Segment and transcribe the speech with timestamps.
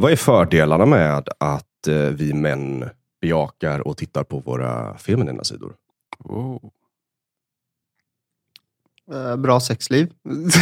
[0.00, 2.84] Vad är fördelarna med att eh, vi män
[3.20, 5.72] bejakar och tittar på våra feminina sidor?
[6.18, 6.70] Wow.
[9.12, 10.12] Eh, bra sexliv.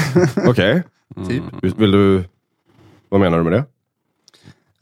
[0.48, 0.82] Okej,
[1.28, 1.42] Typ.
[1.62, 2.24] Vill- vill du...
[3.08, 3.64] Vad menar du med det?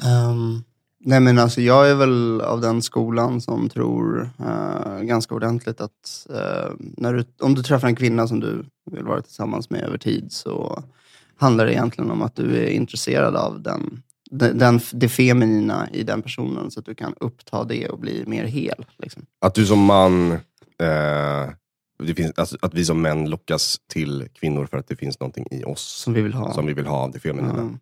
[0.09, 0.63] Ehm,
[0.99, 6.27] nej men alltså jag är väl av den skolan som tror eh, ganska ordentligt att
[6.31, 9.99] eh, när du, om du träffar en kvinna som du vill vara tillsammans med över
[9.99, 10.83] tid så
[11.37, 16.23] handlar det egentligen om att du är intresserad av den, den, det feminina i den
[16.23, 18.87] personen så att du kan uppta det och bli mer hel.
[18.99, 19.27] Liksom.
[19.41, 21.51] Att du som man, eh,
[21.99, 25.47] det finns, alltså, att vi som män lockas till kvinnor för att det finns någonting
[25.51, 26.55] i oss Som vi vill ha.
[26.55, 27.79] som vi vill ha av det feminina.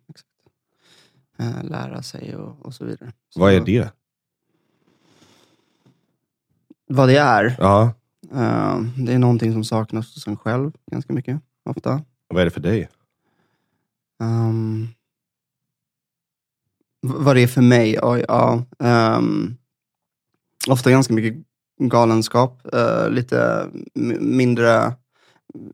[1.37, 1.45] Ja.
[1.45, 3.11] Eh, lära sig och, och så vidare.
[3.29, 3.91] Så, Vad är det?
[6.87, 7.55] Vad det är?
[7.59, 7.93] Ja,
[8.33, 12.01] Eh, det är någonting som saknas hos en själv ganska mycket, ofta.
[12.27, 12.89] vad är det för dig?
[14.19, 14.87] Um,
[17.07, 17.99] vad det är för mig?
[18.01, 18.63] Oj, ja.
[18.83, 19.55] ehm,
[20.67, 21.43] ofta ganska mycket
[21.79, 22.75] galenskap.
[22.75, 23.67] eh, lite
[24.19, 24.93] mindre,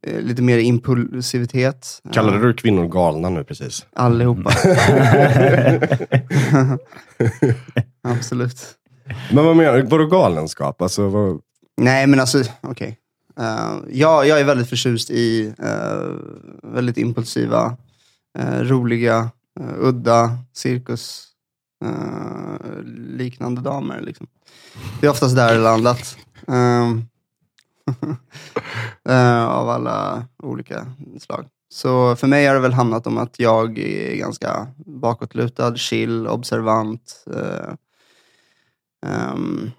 [0.08, 2.02] eh, lite mer impulsivitet.
[2.14, 3.86] Kallade Eh, du kvinnor galna nu precis?
[3.94, 4.52] Allihopa.
[8.02, 8.58] Absolut.
[9.34, 9.82] Men vad menar du?
[9.82, 10.82] Vadå galenskap?
[10.82, 11.42] Alltså, vad...
[11.82, 12.98] Nej, men alltså, okej.
[13.40, 15.54] Eh, jag, jag är väldigt förtjust i
[16.64, 17.78] väldigt impulsiva,
[18.62, 19.30] roliga,
[19.60, 21.28] uh, udda, cirkus
[21.86, 24.02] uh, liknande damer.
[24.02, 24.28] Liksom.
[25.00, 26.18] Det är oftast där det landat.
[26.48, 27.08] Um,
[29.10, 30.86] uh, av alla olika
[31.20, 31.48] slag.
[31.72, 37.26] Så för mig har det väl hamnat om att jag är ganska bakåtlutad, chill, observant.
[37.36, 37.74] eh,
[39.06, 39.72] ehm,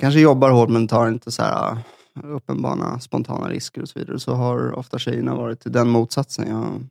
[0.00, 1.78] kanske jobbar hårt men tar inte så här
[2.24, 4.18] uppenbara spontana risker och så vidare.
[4.18, 6.48] Så har ofta tjejerna varit den motsatsen.
[6.48, 6.86] Jag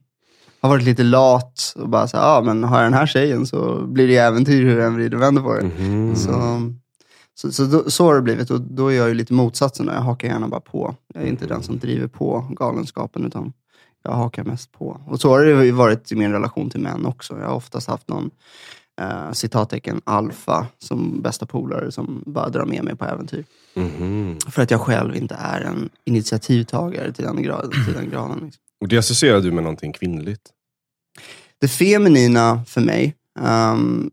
[0.60, 3.46] har varit lite lat och bara så här, ah, men har jag den här tjejen
[3.46, 5.62] så blir det äventyr hur jag än vrider och vänder på det.
[5.62, 6.16] Mhm.
[6.16, 6.60] Så,
[7.34, 9.86] så, så, då, så har det blivit och då är jag ju lite motsatsen.
[9.86, 10.94] Jag hakar gärna bara på.
[11.14, 13.52] Jag är inte den som driver på galenskapen utan
[14.02, 15.00] jag hakar mest på.
[15.06, 17.38] Och så har det ju varit i min relation till män också.
[17.38, 18.30] Jag har oftast haft någon
[19.00, 23.44] eh, citattecken alfa som bästa polare som bara drar med mig på äventyr.
[23.74, 24.38] Mhm.
[24.50, 27.70] För att jag själv inte är en initiativtagare till den graden.
[27.86, 28.62] Till den graden liksom.
[28.80, 30.50] Och det associerar du med någonting kvinnligt?
[31.60, 34.10] Det feminina för mig ehm,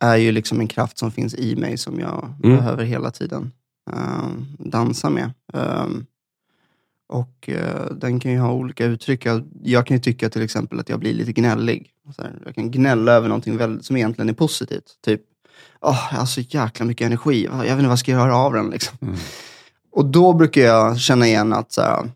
[0.00, 2.56] är ju liksom en kraft som finns i mig som jag Mm.
[2.56, 3.52] behöver hela tiden
[3.92, 5.30] ehm, dansa med.
[5.54, 6.06] Ehm,
[7.08, 9.26] och eh, den kan ju ha olika uttryck.
[9.26, 11.90] Jag, jag kan ju tycka till exempel att jag blir lite gnällig.
[12.18, 14.98] Här, jag kan gnälla över någonting väldigt, som egentligen är positivt.
[15.04, 15.20] Typ,
[15.80, 17.44] åh, jag har så jäkla mycket energi.
[17.44, 18.70] Jag vet inte vad jag ska göra av den.
[18.70, 18.98] Liksom.
[19.02, 19.16] Mm.
[19.92, 22.10] Och då brukar jag känna igen att, så här,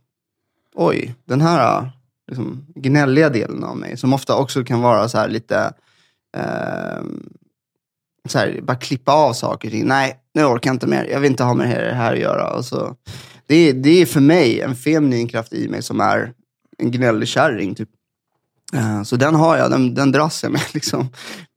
[0.78, 1.88] oj, den här äh,
[2.28, 5.72] liksom, gnälliga delen av mig, som ofta också kan vara så här lite,
[6.36, 7.04] eh,
[8.28, 9.68] så här, bara klippa av saker.
[9.68, 9.86] och ting.
[9.86, 11.04] Nej, nu orkar jag inte mer.
[11.04, 12.50] Jag vill inte ha med det här, det här att göra.
[12.54, 12.96] Och så,
[13.46, 16.32] det, är, det är för mig en feminin kraft i mig som är
[16.78, 17.74] en gnällig kärring.
[17.74, 17.88] Typ.
[18.74, 20.62] Eh, Så den har jag, den, den dras jag med.
[20.74, 21.08] Liksom.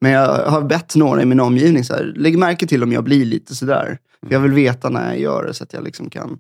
[0.02, 3.04] Men jag har bett några i min omgivning, så här, lägg märke till om jag
[3.04, 3.98] blir lite sådär.
[4.28, 6.40] För jag vill veta när jag gör det så att jag liksom kan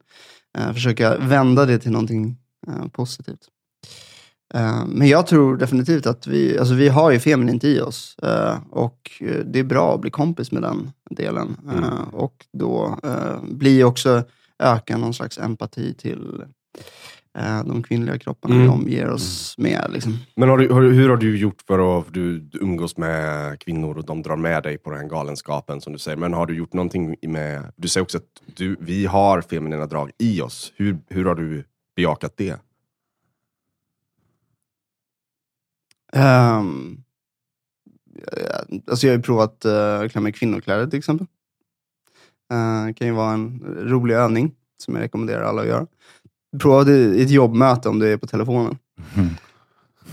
[0.57, 2.37] eh, försöka vända det till någonting
[2.67, 3.47] eh, positivt.
[4.53, 8.15] Eh, men jag tror definitivt att vi, alltså vi har ju feminint i oss.
[8.23, 9.11] eh, och
[9.45, 11.57] det är bra att bli kompis med den delen.
[11.73, 12.99] Eh, och då
[13.41, 14.23] blir också
[14.63, 16.43] öka någon slags empati till
[17.65, 18.67] de kvinnliga kropparna Mm.
[18.67, 19.89] vi omger oss med.
[19.93, 20.17] Liksom.
[20.35, 23.97] Men har du, har, hur har du gjort för att du, du umgås med kvinnor
[23.97, 26.17] och de drar med dig på den här galenskapen som du säger.
[26.17, 30.11] Men har du gjort någonting med, du säger också att du, vi har feminina drag
[30.19, 30.73] i oss.
[30.75, 31.63] Hur, hur har du
[32.01, 32.59] bejakat det?
[36.15, 37.03] Um,
[38.87, 41.27] alltså jag har ju provat uh, klä mig i kvinnokläder till exempel.
[42.87, 45.87] Det kan ju vara en rolig övning som jag rekommenderar alla att göra.
[46.59, 48.77] Prova det i ett jobbmöte om du är på telefonen.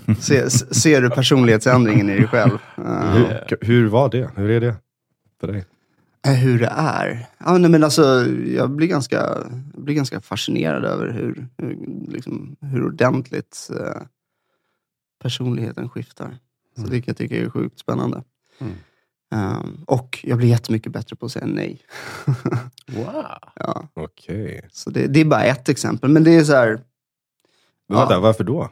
[0.21, 2.59] Se, s- ser du personlighetsändringen i dig själv?
[2.77, 4.31] Eh, Hur, hur var det?
[4.37, 4.75] Hur är det
[5.41, 5.65] för dig?
[6.27, 7.27] Eh, Hur det är?
[7.39, 9.17] Ja, nej, men alltså, jag blir ganska,
[9.75, 11.79] jag blir ganska fascinerad över hur, hur,
[12.13, 14.03] liksom, hur ordentligt eh,
[15.23, 16.39] personligheten skiftar.
[16.77, 18.23] Så det kan jag tycka är sjukt spännande.
[18.59, 18.73] Mm.
[19.35, 21.83] Ehm, och jag blir jättemycket bättre på att säga nej.
[22.93, 23.25] Wow.
[23.55, 24.69] ja, Okej.
[24.73, 26.11] så det, det är bara ett exempel.
[26.11, 26.69] Men det är så här,
[27.89, 27.99] Men Ja.
[27.99, 28.71] vänta, varför då?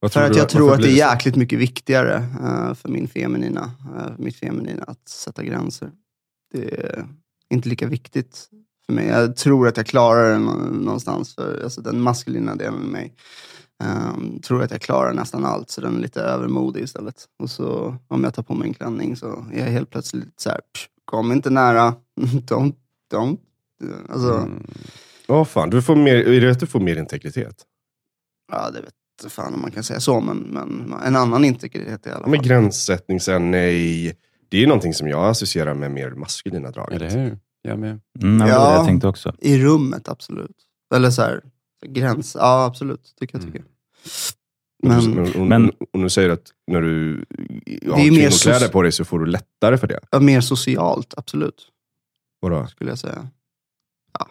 [0.00, 2.88] Vad för att du- jag tror varför att det är jäkligt mycket viktigare eh, för
[2.88, 5.90] min feminina, eh, för mitt feminina att sätta gränser.
[6.52, 7.06] Det är
[7.50, 8.48] inte lika viktigt
[8.86, 9.06] för mig.
[9.06, 13.14] Jag tror att jag klarar det nå- någonstans, för alltså, den maskulina delen i mig
[13.84, 17.24] Ehm, tror att jag klarar nästan allt, så den är lite övermodig istället.
[17.38, 20.50] Och så om jag tar på mig en klänning så är jag helt plötsligt så
[20.50, 22.74] här, "Psh, kom inte nära, don't,
[23.12, 23.38] don't.
[24.08, 24.66] Alltså, Mm.
[25.28, 27.62] Åh fan, du får mer, är det att du får mer integritet?
[28.52, 32.10] ja det vet fan om man kan säga så, men, men en annan integritet i
[32.10, 32.30] alla fall.
[32.30, 34.16] Med gränssättning, säga nej.
[34.48, 36.92] Det är ju någonting som jag associerar med mer maskulina drag.
[36.92, 37.38] Eller hur?
[37.62, 38.00] Jag med.
[38.22, 38.74] Mm, ja.
[38.74, 39.34] jag tänkte också.
[39.38, 40.56] I rummet, absolut.
[40.94, 41.42] Eller så här,
[41.86, 43.42] gräns, ja absolut, tycker jag.
[43.44, 43.52] Mm.
[43.52, 43.64] Tycker.
[44.82, 47.24] Och, Men, du, och, men- och nu säger du att när du
[47.90, 50.00] har är ju mer kvinnokläder på dig så får du lättare för det.
[50.10, 51.68] ja, mer socialt, absolut.
[52.40, 52.66] Vadå?
[52.66, 53.28] skulle jag säga.
[54.18, 54.28] Ja.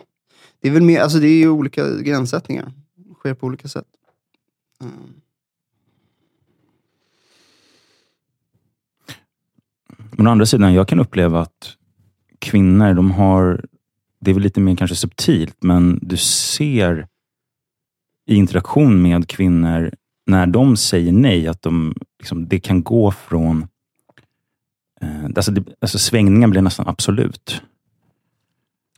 [0.62, 2.74] Det är väl mer, alltså det är ju olika gränssättningar.
[2.96, 3.86] Det sker på olika sätt.
[4.82, 4.94] Mm.
[10.12, 11.76] Men å andra sidan, jag kan uppleva att
[12.40, 13.66] kvinnor, de har,
[14.20, 17.08] det är väl lite mer kanske subtilt, men du ser
[18.26, 19.92] i interaktion med kvinnor,
[20.26, 23.68] när de säger nej, att de, liksom, det kan gå från,
[25.02, 27.62] eh, alltså, det, alltså svängningen blir nästan absolut.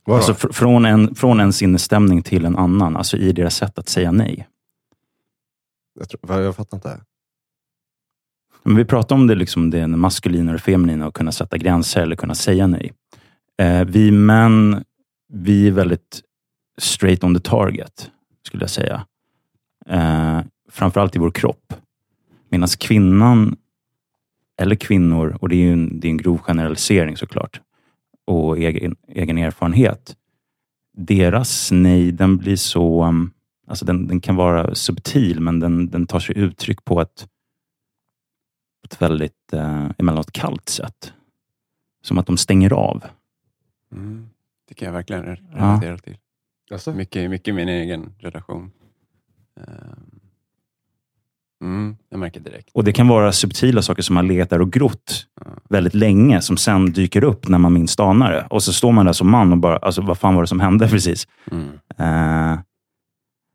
[0.04, 0.16] Vadå?
[0.16, 3.88] Alltså fr- från, en, från en sinnesstämning till en annan, alltså i deras sätt att
[3.88, 4.48] säga nej.
[5.98, 7.00] jag, tror, jag fattar inte.
[8.62, 12.02] Men vi pratar om det, liksom det maskulina och det feminina och kunna sätta gränser
[12.02, 12.92] eller kunna säga nej.
[13.58, 14.84] Eh, vi män,
[15.32, 16.20] vi är väldigt
[16.78, 18.10] straight on the target,
[18.46, 19.06] skulle jag säga.
[19.86, 20.40] Eh,
[20.70, 21.74] framförallt i vår kropp.
[22.48, 23.56] Medan kvinnan,
[24.60, 27.60] eller kvinnor, och det är ju en, det är en grov generalisering såklart,
[28.26, 30.16] och egen, egen erfarenhet.
[30.96, 33.30] Deras nej, den blir så, mm,
[33.66, 37.26] alltså den, den kan vara subtil, men den, den tar sig uttryck på att
[38.84, 41.12] ett ett väldigt eh, emellanåt kallt sätt.
[42.02, 43.04] Som att de stänger av.
[43.92, 44.28] Mm.
[44.68, 45.56] Det kan jag verkligen re- Ja.
[45.64, 46.16] relatera till.
[46.72, 46.92] Alltså?
[46.94, 48.70] Mycket, mycket min egen relation.
[49.60, 50.20] Ehm.
[51.62, 52.70] Mm, jag märker direkt.
[52.72, 55.46] Och Det kan vara subtila saker som har legat där och grott Ja.
[55.68, 58.46] väldigt länge, som sen dyker upp när man minst anar det.
[58.50, 60.60] Och så står man där som man och bara, alltså, vad fan var det som
[60.60, 61.28] hände precis?
[61.50, 61.68] Mm.
[61.98, 62.58] Eh,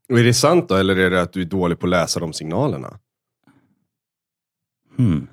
[0.10, 2.20] Och är det sant då, eller är det att du är dålig på att läsa
[2.20, 3.00] de signalerna?
[4.98, 5.28] Hmm.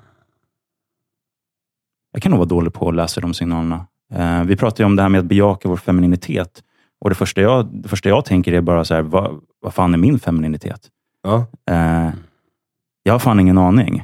[2.12, 3.87] Jag kan nog vara dålig på att läsa de signalerna.
[4.12, 6.62] Eh, vi pratar ju om det här med att bejaka vår femininitet.
[7.00, 9.94] Och Det första jag, det första jag tänker är bara, så här, vad, vad fan
[9.94, 10.88] är min femininitet?
[11.23, 11.47] Ja.
[11.70, 12.11] Eh,
[13.03, 13.99] jag har fan ingen aning.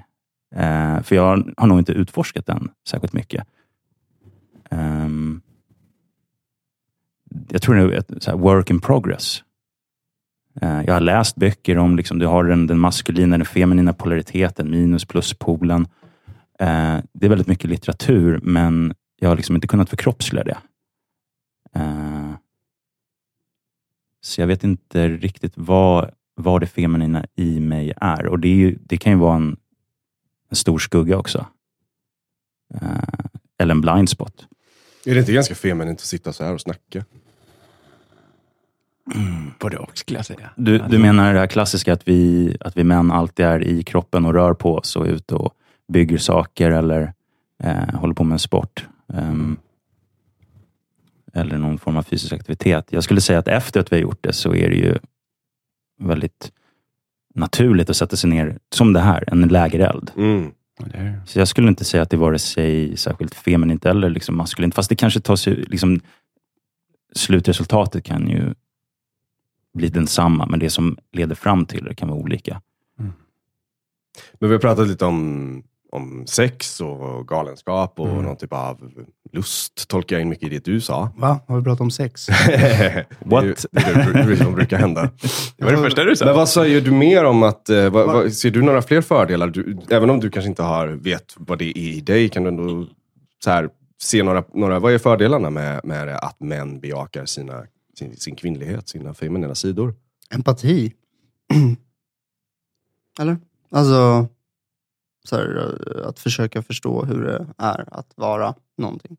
[0.55, 3.47] Eh, för jag har nog inte utforskat den särskilt mycket.
[4.71, 5.41] Ehm,
[7.49, 9.43] jag tror det är ett så här work in progress.
[10.63, 14.71] Eh, jag har läst böcker om, liksom, du har den, den maskulina, den feminina polariteten,
[14.71, 15.87] minus pluspolen.
[16.59, 20.59] Eh, det är väldigt mycket litteratur, men jag har liksom inte kunnat förkroppsliga det.
[21.75, 22.33] Eh,
[24.21, 28.27] så jag vet inte riktigt vad vad det feminina i mig är.
[28.27, 29.57] Och det, är ju, det kan ju vara en,
[30.51, 31.47] en stor skugga också.
[32.75, 32.99] Eh,
[33.59, 34.47] eller en blind spot.
[35.07, 37.05] Är det inte ganska feminint att sitta så här och snacka?
[39.59, 40.51] Både och skulle jag säga.
[40.57, 44.25] Du, du menar det här klassiska att vi, att vi män alltid är i kroppen
[44.25, 45.55] och rör på oss och är ute och
[45.93, 47.13] bygger saker eller
[47.63, 48.87] eh, håller på med en sport.
[49.15, 49.57] Ehm,
[51.33, 52.87] eller någon form av fysisk aktivitet.
[52.91, 54.99] Jag skulle säga att efter att vi har gjort det så är det ju
[55.99, 56.53] väldigt
[57.35, 60.11] naturligt att sätta sig ner, som det här, en lägereld.
[60.17, 60.51] Mm.
[61.27, 64.75] Så jag skulle inte säga att det vare sig särskilt feminint eller liksom maskulint.
[64.75, 66.01] Fast det kanske tar sig, liksom,
[67.15, 68.55] slutresultatet kan ju
[69.79, 72.61] bli densamma, men det som leder fram till det kan vara olika.
[74.39, 78.25] Men vi har pratat lite om, om sex och galenskap och Mm.
[78.25, 78.91] någon typ av
[79.33, 81.11] lust, tolkar jag in mycket i det du sa.
[81.17, 81.41] Va?
[81.49, 82.29] Har vi pratat om sex?
[83.19, 83.67] What?
[83.71, 85.03] Det är det, som brukar hända.
[85.57, 86.25] Det var det första du sa.
[86.25, 89.47] Men vad säger du mer om att, eh, vad, vad, ser du några fler fördelar?
[89.47, 92.49] Du, även om du kanske inte har, vet vad det är i dig, kan du
[92.49, 92.87] ändå
[93.45, 93.69] så här,
[94.03, 97.63] se några, några, vad är fördelarna med, med det att män bejakar sina,
[97.99, 99.95] sin, sin kvinnlighet, sina feminina sidor?
[100.31, 100.93] Empati.
[103.21, 103.37] Eller?
[103.71, 104.29] Alltså,
[105.25, 109.17] så här, eh, att försöka förstå hur det är att vara någonting.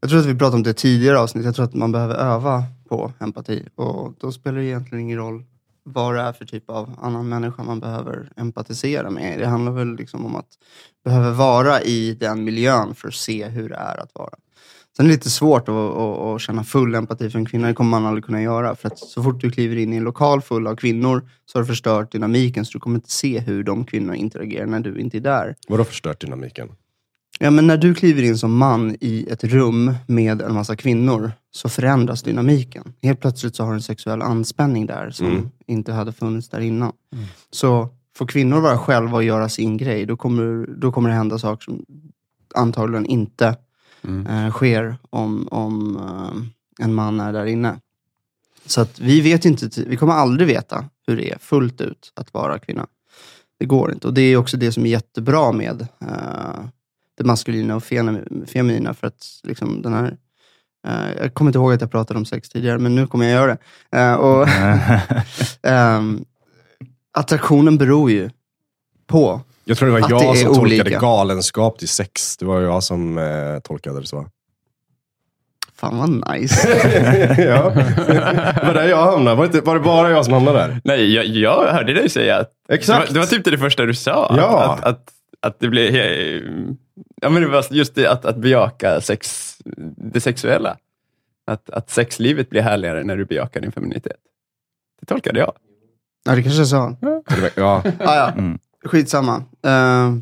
[0.00, 1.44] Jag tror att vi pratade om det i tidigare avsnitt.
[1.44, 3.68] Jag tror att man behöver öva på empati.
[3.74, 5.44] Och då spelar det egentligen ingen roll
[5.84, 9.38] vad det är för typ av annan människa man behöver empatisera med.
[9.38, 10.58] Det handlar väl liksom om att
[11.04, 14.34] behöva vara i den miljön för att se hur det är att vara.
[14.96, 17.68] Sen är det lite svårt att, att, att känna full empati för en kvinna.
[17.68, 18.76] Det kommer man aldrig kunna göra.
[18.76, 21.62] För att så fort du kliver in i en lokal full av kvinnor så har
[21.62, 22.64] du förstört dynamiken.
[22.64, 25.56] Så du kommer inte se hur de kvinnorna interagerar när du inte är där.
[25.68, 26.68] Vadå förstört dynamiken?
[27.38, 31.32] Ja, men när du kliver in som man i ett rum med en massa kvinnor
[31.50, 32.92] så förändras dynamiken.
[33.02, 35.50] Helt plötsligt så har du en sexuell anspänning där som Mm.
[35.66, 36.92] inte hade funnits där innan.
[37.50, 41.38] Så får kvinnor vara själva och göra sin grej, då kommer, då kommer det hända
[41.38, 41.84] saker som
[42.54, 43.56] antagligen inte
[44.04, 44.26] Mm.
[44.26, 47.80] eh, sker om, om eh, en man är där inne.
[48.66, 52.34] Så att vi vet inte, vi kommer aldrig veta hur det är fullt ut att
[52.34, 52.86] vara kvinna.
[53.58, 54.06] Det går inte.
[54.06, 56.64] Och det är också det som är jättebra med eh,
[57.14, 58.94] det maskulina och fem- feminina.
[58.94, 60.16] För att liksom den här,
[60.86, 63.32] eh, jag kommer inte ihåg att jag pratade om sex tidigare, men nu kommer jag
[63.32, 63.56] göra
[63.90, 63.98] det.
[63.98, 64.48] Eh, och,
[65.62, 66.24] ehm,
[67.12, 68.30] attraktionen beror ju
[69.06, 70.98] på Jag tror det var Att jag det som tolkade olika.
[70.98, 72.36] galenskap till sex.
[72.36, 74.26] Det var jag som eh, tolkade det så.
[75.74, 76.68] Fan vad nice.
[77.42, 77.70] ja.
[77.70, 79.36] Det var där jag hamnade.
[79.36, 80.80] Var det, inte- var det bara jag som hamnade där?
[80.84, 83.00] Nej, jag, jag hörde dig säga att Exakt.
[83.00, 84.34] Det var, det var typ det första du sa.
[84.36, 84.62] Ja.
[84.72, 85.08] Att, att,
[85.40, 85.94] att det blev...
[87.22, 89.56] Ja, men det var just det att, att bejaka sex,
[89.96, 90.76] det sexuella.
[91.46, 94.16] Att, att sexlivet blir härligare när du bejakar din feminitet.
[95.00, 95.52] Det tolkade jag.
[96.24, 96.96] ja, det kanske jag sa.
[97.00, 97.22] Var-
[97.56, 97.82] Ja.
[97.98, 98.28] Ah, ja.
[98.28, 98.58] Mm.
[98.84, 99.36] Skitsamma.
[99.66, 100.18] Uh,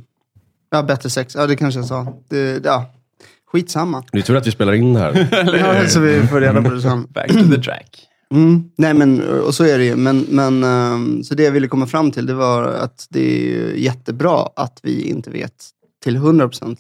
[0.71, 1.35] ja, bättre sex.
[1.35, 2.07] Ja, det kanske jag sa.
[2.29, 2.91] Det, ja.
[3.53, 4.05] Skitsamma.
[4.13, 5.29] Det är tur att vi spelar in det här.
[5.59, 7.07] Ja, så vi får reda på det sen.
[7.11, 8.07] Back to the track.
[8.35, 8.71] Mm.
[8.77, 9.97] Nej, men och så är det ju.
[9.97, 13.75] Men, men, ehm, så det jag ville komma fram till, det var att det är
[13.75, 15.65] jättebra att vi inte vet
[16.03, 16.79] till 100%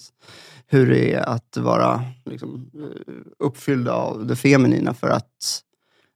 [0.67, 4.95] hur det är att vara liksom, eh, uppfylld av det feminina.
[4.95, 5.63] För att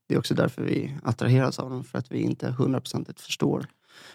[0.08, 1.84] det är också därför vi attraheras av dem.
[1.84, 3.66] För att vi inte 100% förstår.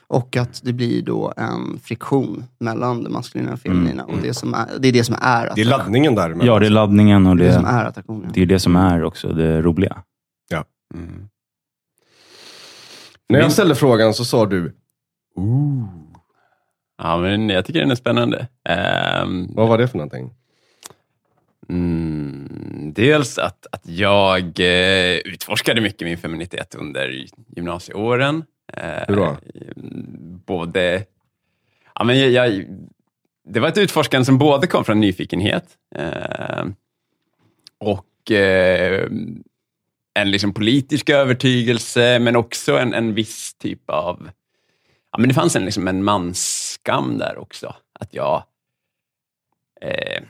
[0.10, 4.04] Och att det blir då en friktion mellan det maskulina och feminina.
[4.06, 5.66] Och det, som är, det är det som är Det är attraktion.
[5.70, 6.38] laddningen där.
[6.44, 8.32] Ja, det är laddningen och Det är det som är attraktionen.
[8.34, 10.04] det är det som är också det roliga.
[10.94, 11.30] Mm.
[13.30, 14.76] När jag ställde frågan så sa du,
[16.98, 18.48] Ja, men jag tycker den är spännande.
[18.70, 20.34] Ehm, vad var det för någonting?
[21.70, 27.26] Mm, dels att, att jag eh, utforskade mycket min feminitet under
[27.56, 28.44] gymnasieåren.
[28.74, 29.38] Eh, Hur då?
[30.46, 31.06] Både...
[31.96, 32.66] Ja, men jag, jag,
[33.44, 36.66] det var ett utforskande som både kom från nyfikenhet eh,
[37.78, 39.10] och eh,
[40.14, 44.30] en liksom politisk övertygelse, men också en, en viss typ av...
[45.12, 47.76] Ja, men det fanns en, liksom en mansskam där också.
[48.00, 48.44] Att jag...
[49.82, 50.24] Eh,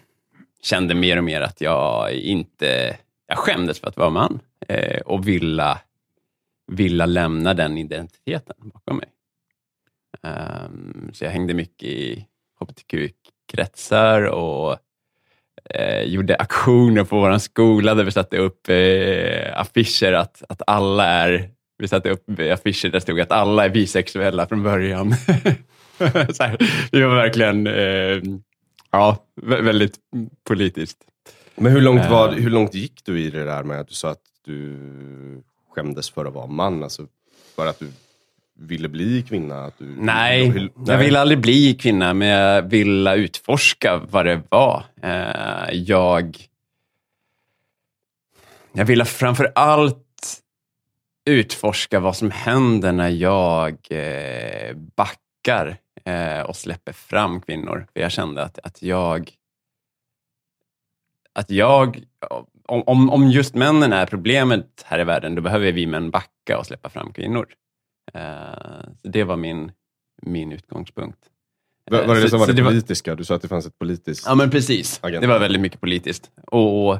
[0.61, 2.97] kände mer och mer att jag inte...
[3.27, 5.77] Jag skämdes för att vara man eh, och ville,
[6.71, 9.07] ville lämna den identiteten bakom mig.
[10.23, 12.25] Ehm, så jag hängde mycket i
[12.59, 14.77] hbtq-kretsar och
[15.75, 21.05] eh, gjorde aktioner på vår skola där vi satte upp eh, affischer att, att alla
[21.05, 21.49] är...
[21.77, 25.13] Vi satte upp affischer där det stod att alla är bisexuella från början.
[26.33, 26.57] så här,
[26.91, 28.21] det var verkligen eh,
[28.91, 29.97] ja, vä- väldigt
[30.47, 30.97] politiskt.
[31.55, 32.33] Men hur långt, var, Eh.
[32.33, 34.79] hur långt gick du i det där med att du sa att du
[35.69, 36.83] skämdes för att vara man?
[36.83, 37.07] Alltså
[37.55, 37.91] för att du
[38.53, 39.63] ville bli kvinna?
[39.65, 44.41] Att du, Nej, hur- jag ville aldrig bli kvinna, men jag ville utforska vad det
[44.49, 44.83] var.
[45.01, 46.37] Eh, Jag,
[48.71, 50.05] jag ville framför allt
[51.25, 57.87] utforska vad som händer när jag eh, backar eh, och släpper fram kvinnor.
[57.93, 59.31] För jag kände att, att jag...
[61.33, 62.03] Att jag
[62.69, 66.57] om, om, om just männen är problemet här i världen, då behöver vi män backa
[66.59, 67.47] och släppa fram kvinnor.
[68.13, 68.21] Eh,
[69.01, 69.71] så det var min,
[70.21, 71.17] min utgångspunkt.
[71.91, 73.15] Var, var det Eh, det så- som var så det var- politiska?
[73.15, 74.25] Du sa att det fanns ett politiskt...
[74.27, 74.99] Ja, men precis.
[75.03, 75.21] Agenda.
[75.21, 76.31] Det var väldigt mycket politiskt.
[76.47, 76.99] Och,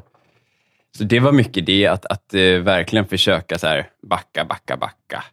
[0.98, 5.24] så det var mycket det, att, att eh, verkligen försöka så här, backa, backa, backa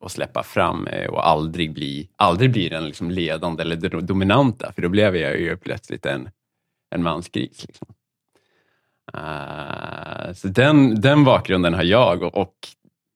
[0.00, 4.82] och släppa fram och aldrig bli, aldrig bli den liksom ledande eller do- dominanta, för
[4.82, 6.28] då blev jag ju plötsligt en,
[6.94, 7.64] en mansgris.
[7.66, 7.88] Liksom.
[9.14, 12.54] Eh, så den, den bakgrunden har jag och, och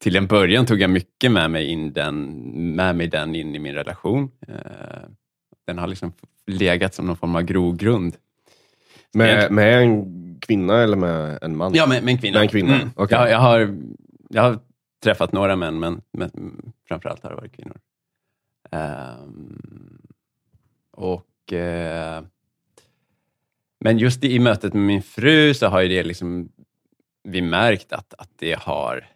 [0.03, 2.25] till en början tog jag mycket med mig, in den,
[2.77, 4.31] med mig den in i min relation.
[4.49, 4.55] Eh,
[5.67, 6.13] den har liksom
[6.47, 8.17] legat som någon form av grogrund.
[9.13, 11.75] Med, med en kvinna eller med en man?
[11.75, 12.39] Ja, med, med en kvinna.
[12.39, 12.91] Med en kvinna, Mm.
[12.97, 13.19] okej.
[13.19, 13.79] Jag, jag, har,
[14.29, 14.59] jag har
[15.05, 16.31] träffat några män, men, men
[16.89, 17.77] framförallt har det varit kvinnor.
[18.71, 20.03] Ehm,
[20.93, 22.23] och, eh,
[23.81, 26.53] men just i mötet med min fru så har ju det liksom,
[27.23, 29.09] vi märkt att, att det har,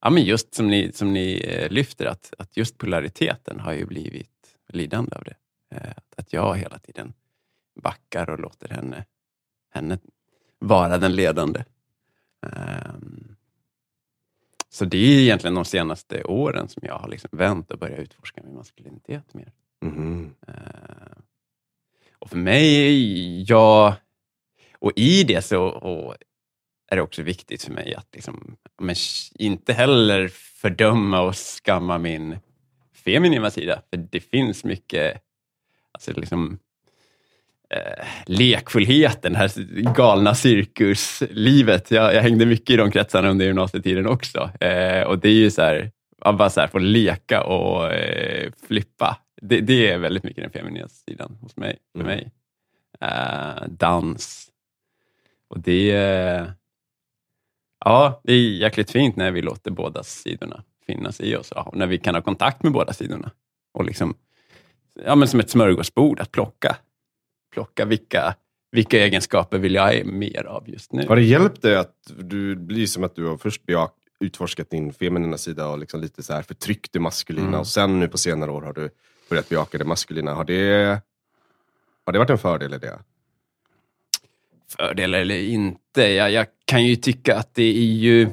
[0.00, 3.86] ja men just som ni, som ni eh, lyfter, att, att just polariteten har ju
[3.86, 5.36] blivit lidande av det.
[5.76, 7.12] Eh, att jag hela tiden
[7.82, 9.04] backar och låter henne,
[9.70, 9.98] henne
[10.58, 11.64] vara den ledande.
[12.46, 13.36] Ehm,
[14.68, 18.42] så det är egentligen de senaste åren som jag har liksom vänt och börjat utforska
[18.44, 19.52] min maskulinitet mer.
[19.80, 20.34] Mhm.
[22.28, 23.96] Och för mig, ja,
[24.78, 26.14] och i det så och
[26.90, 28.94] är det också viktigt för mig att liksom, men,
[29.34, 30.28] inte heller
[30.62, 32.38] fördöma och skamma min
[33.04, 33.82] feminina sida.
[33.90, 35.22] För det finns mycket,
[35.92, 36.58] alltså liksom,
[37.70, 39.50] eh, lekfullheten, det här
[39.94, 41.90] galna cirkuslivet.
[41.90, 44.50] Jag, jag hängde mycket i de kretsarna under gymnasietiden också.
[44.60, 48.50] Eh, och det är ju så här, att bara så här få leka och eh,
[48.66, 49.18] flippa.
[49.42, 52.06] Det, det, är väldigt mycket den feminina sidan hos mig, för Mm.
[52.16, 52.30] mig.
[53.00, 54.50] Eh, dans.
[55.48, 56.52] Och det, är-
[57.84, 61.86] ja, det är jäkligt fint när vi låter båda sidorna finnas i oss och när
[61.86, 63.30] vi kan ha kontakt med båda sidorna.
[63.72, 64.14] Och liksom,
[65.04, 66.76] ja, men som ett smörgåsbord att plocka.
[67.52, 68.34] Plocka vilka,
[68.72, 71.06] vilka egenskaper vill jag ha mer av just nu.
[71.08, 74.92] Har det hjälpt dig att du blir som att du har först bejak, utforskat din
[74.92, 77.60] feminina sida och liksom lite så här förtryckt det maskulina Mm.
[77.60, 78.90] och sen nu på senare år har du
[79.28, 80.34] börjat bejaka det maskulina.
[80.34, 81.00] Har det,
[82.06, 82.98] har det varit en fördel i det?
[84.76, 86.02] fördel eller inte.
[86.02, 88.28] Jag, jag kan ju tycka att det är ju...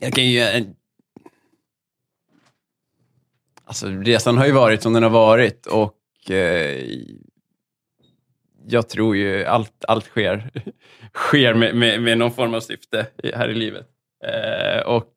[0.00, 0.40] Jag kan ju...
[0.40, 0.64] eh,
[3.64, 6.84] Alltså resan har ju varit som den har varit och eh,
[8.66, 10.50] jag tror ju allt, allt sker,
[11.14, 13.86] sker med, med, med någon form av syfte här i livet.
[14.24, 15.12] Eh, och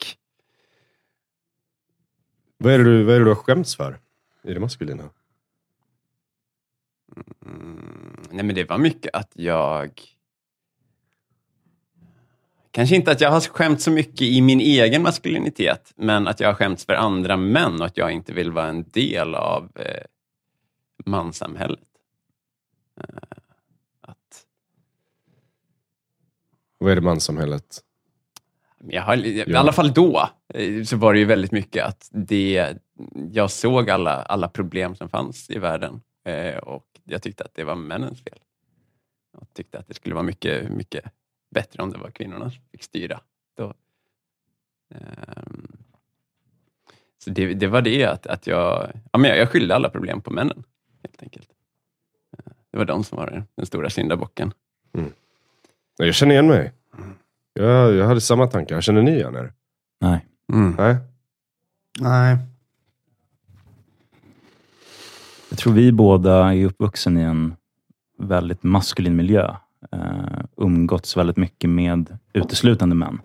[2.58, 4.00] Vad är, det du, vad är det du har skämts för
[4.44, 5.10] i det maskulina?
[7.46, 10.02] Mm, nej men det var mycket att jag...
[12.72, 16.48] Kanske inte att jag har skämt så mycket i min egen maskulinitet, men att jag
[16.48, 20.04] har skämts för andra män och att jag inte vill vara en del av eh,
[21.06, 21.80] manssamhället.
[22.98, 23.38] Eh,
[24.02, 24.46] att,
[26.78, 27.84] Vad är det manssamhället?
[28.88, 32.78] jag har, I alla fall då eh, så var det ju väldigt mycket att det,
[33.32, 37.64] jag såg alla, alla problem som fanns i världen eh, och jag tyckte att det
[37.64, 38.40] var männens fel.
[39.34, 41.04] Jag tyckte att det skulle vara mycket, mycket
[41.52, 43.20] bättre om det var kvinnorna som fick styra.
[43.58, 43.74] Då.
[44.96, 45.78] Ehm,
[47.24, 50.22] så det, det var det att, att jag, ja, men jag, jag skyllde alla problem
[50.22, 50.64] på männen,
[51.04, 51.50] helt enkelt.
[52.38, 54.54] Eh, Det var de som var den, stora syndabocken.
[54.92, 55.12] Nej,
[56.08, 56.72] Jag känner igen mig.
[57.54, 58.82] Jag, jag hade samma tankar.
[58.82, 59.54] Känner ni igen er?
[60.02, 60.26] Nej.
[60.78, 60.96] Nej?
[62.00, 62.38] Nej.
[65.54, 67.56] Jag tror vi båda är uppvuxen i en
[68.20, 69.56] väldigt maskulin miljö.
[69.96, 73.22] Uh, umgåtts väldigt mycket med uteslutande män.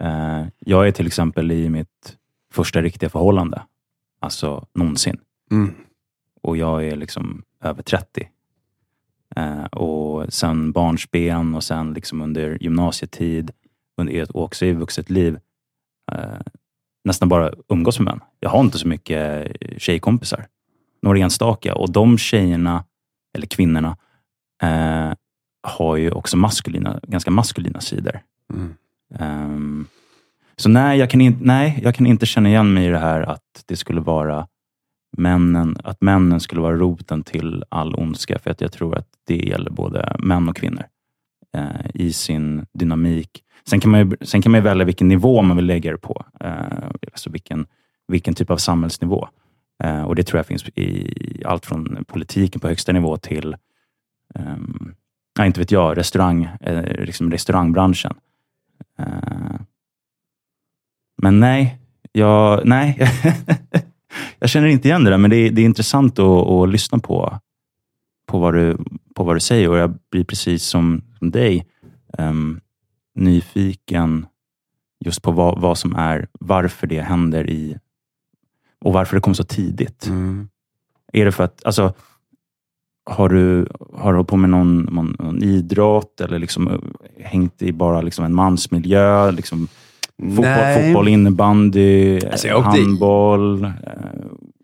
[0.00, 2.16] Eh, jag är till exempel i mitt
[2.52, 3.62] första riktiga förhållande.
[4.20, 5.18] Alltså någonsin.
[5.50, 5.74] Mm.
[6.42, 8.28] Och jag är liksom över 30.
[9.36, 13.50] Eh, och sen barnsben och sen liksom under gymnasietid
[13.96, 15.38] under, och också i vuxet liv
[17.04, 18.20] nästan bara umgås med män.
[18.40, 20.46] Jag har inte så mycket tjejkompisar.
[21.02, 21.74] Några enstaka.
[21.74, 22.84] Och de tjejerna,
[23.34, 23.96] eller kvinnorna,
[24.62, 25.12] eh,
[25.62, 28.20] har ju också maskulina, ganska maskulina sidor.
[28.52, 28.74] Mm.
[29.18, 29.86] Ehm,
[30.56, 33.22] så nej jag, kan in, nej, jag kan inte känna igen mig i det här
[33.22, 34.46] att det skulle vara
[35.16, 38.38] männen, att männen skulle vara roten till all ondska.
[38.38, 40.84] För att jag tror att det gäller både män och kvinnor
[41.56, 43.44] eh, i sin dynamik.
[43.68, 46.24] Sen kan, man ju, sen kan man välja vilken nivå man vill lägga det på.
[46.40, 47.66] Eh, alltså vilken,
[48.08, 49.28] vilken typ av samhällsnivå.
[49.80, 53.56] Eh, och Det tror jag finns i allt från politiken på högsta nivå till
[54.34, 54.94] um,
[55.38, 58.14] ja, inte vet jag, restaurang, eh, liksom restaurangbranschen.
[58.98, 59.60] Eh,
[61.22, 61.78] men nej,
[62.12, 62.98] jag, nej.
[64.38, 66.98] jag känner inte igen det där, men det är, det är intressant att, att lyssna
[66.98, 67.38] på,
[68.26, 68.78] på, vad du,
[69.14, 71.66] på vad du säger och jag blir precis som, som dig
[72.18, 72.60] ehm,
[73.14, 74.26] nyfiken
[75.04, 77.78] just på vad, vad som är, varför det händer i
[78.84, 80.06] och varför det kom så tidigt.
[80.06, 80.48] Mm.
[81.12, 81.94] Är det för att, alltså,
[83.10, 83.66] har du,
[83.96, 86.78] har du hållit på med någon, någon, någon idrott eller liksom eh,
[87.24, 89.30] hängt i bara liksom en mansmiljö?
[89.30, 89.68] Liksom
[90.18, 93.64] fotboll, fotboll, innebandy, Alltså, åkte i- handboll?
[93.64, 93.70] eh,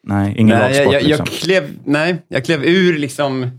[0.03, 0.93] nej, ingen nej, lagsport.
[0.93, 1.27] jag, jag, liksom.
[1.29, 3.51] jag klev, nej, jag klev ur liksom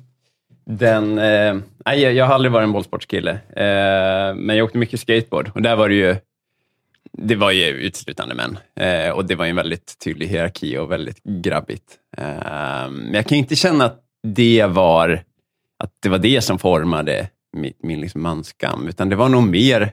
[0.65, 1.17] den...
[1.17, 5.51] Eh, nej, jag, jag har aldrig varit en bollsportskille, eh, men jag åkte mycket skateboard
[5.55, 6.15] och där var det ju
[7.17, 10.91] det var ju uteslutande män eh, och det var ju en väldigt tydlig hierarki och
[10.91, 11.97] väldigt grabbigt.
[12.17, 15.23] Eh, men jag kan inte känna att det var
[15.79, 19.91] att det var det som formade min, min liksom manskam, utan det var nog mer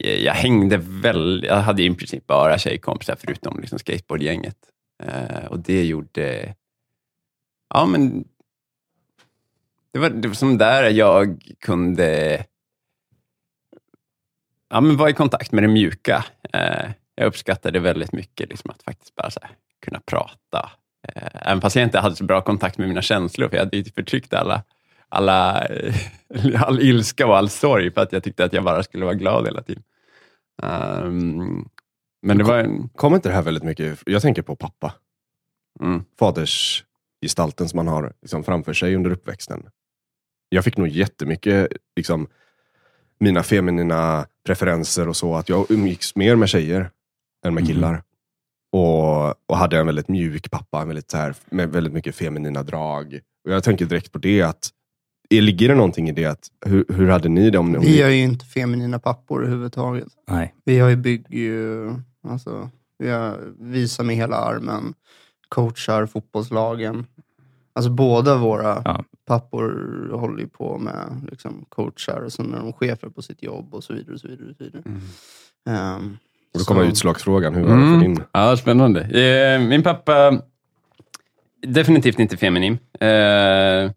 [0.00, 4.56] eh, jag hängde väl, jag hade i princip bara tjejkompisar förutom liksom skateboardgänget.
[5.02, 6.54] Eh, och det gjorde,
[7.74, 8.24] ja men,
[9.92, 12.44] det var, det var som där jag kunde
[14.70, 16.24] ja, men vara i kontakt med det mjuka.
[16.52, 19.50] Eh, jag uppskattade väldigt mycket liksom, att faktiskt bara här,
[19.84, 20.70] kunna prata.
[21.08, 23.76] Eh, även fast jag inte hade så bra kontakt med mina känslor, för jag hade
[23.76, 24.62] ju förtryckt alla,
[25.08, 25.68] alla,
[26.56, 29.46] all ilska och all sorg för att jag tyckte att jag bara skulle vara glad
[29.46, 29.82] hela tiden.
[30.62, 31.68] Um,
[32.22, 32.88] men det var en...
[32.88, 34.94] Kommer inte det här väldigt mycket, jag tänker på pappa.
[35.80, 36.04] Mm.
[36.18, 39.66] Fadersgestalten som man har liksom, framför sig under uppväxten.
[40.48, 42.28] Jag fick nog jättemycket, liksom,
[43.20, 46.90] mina feminina preferenser och så, att jag umgicks mer med tjejer
[47.46, 47.66] än med Mhm.
[47.72, 48.02] killar.
[48.72, 53.20] Och, och hade en väldigt mjuk pappa, väldigt, så här, med väldigt mycket feminina drag.
[53.44, 54.68] Och jag tänker direkt på det, att
[55.30, 56.24] är- ligger det någonting i det?
[56.24, 58.00] Att, hur, hur hade ni det om, om Vi ni...
[58.00, 60.08] är ju inte feminina pappor överhuvudtaget.
[60.28, 60.54] Nej.
[60.64, 61.90] Vi har ju bygger ju,
[62.28, 64.94] alltså, vi har, visar med hela armen,
[65.48, 67.06] coachar fotbollslagen.
[67.72, 69.04] Alltså båda våra Ja.
[69.24, 73.74] pappor håller ju på med liksom, coachar och sen är de chefer på sitt jobb
[73.74, 74.14] och så vidare.
[74.14, 74.82] Och så vidare, och så vidare.
[75.66, 76.18] Ehm,
[76.54, 78.00] Och då kommer så- utslagsfrågan, hur var det för Mm.
[78.00, 78.22] din?
[78.32, 79.00] Ja, spännande.
[79.00, 80.42] Eh, min pappa,
[81.62, 82.72] definitivt inte feminin.
[83.00, 83.90] Eh,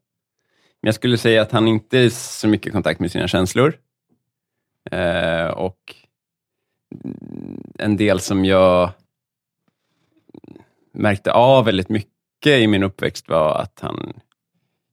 [0.82, 3.74] men jag skulle säga att han inte är så mycket i kontakt med sina känslor.
[4.92, 5.96] Eh, och
[7.80, 8.90] en del som jag
[10.92, 12.13] märkte av väldigt mycket
[12.44, 14.14] mycket i min uppväxt var att han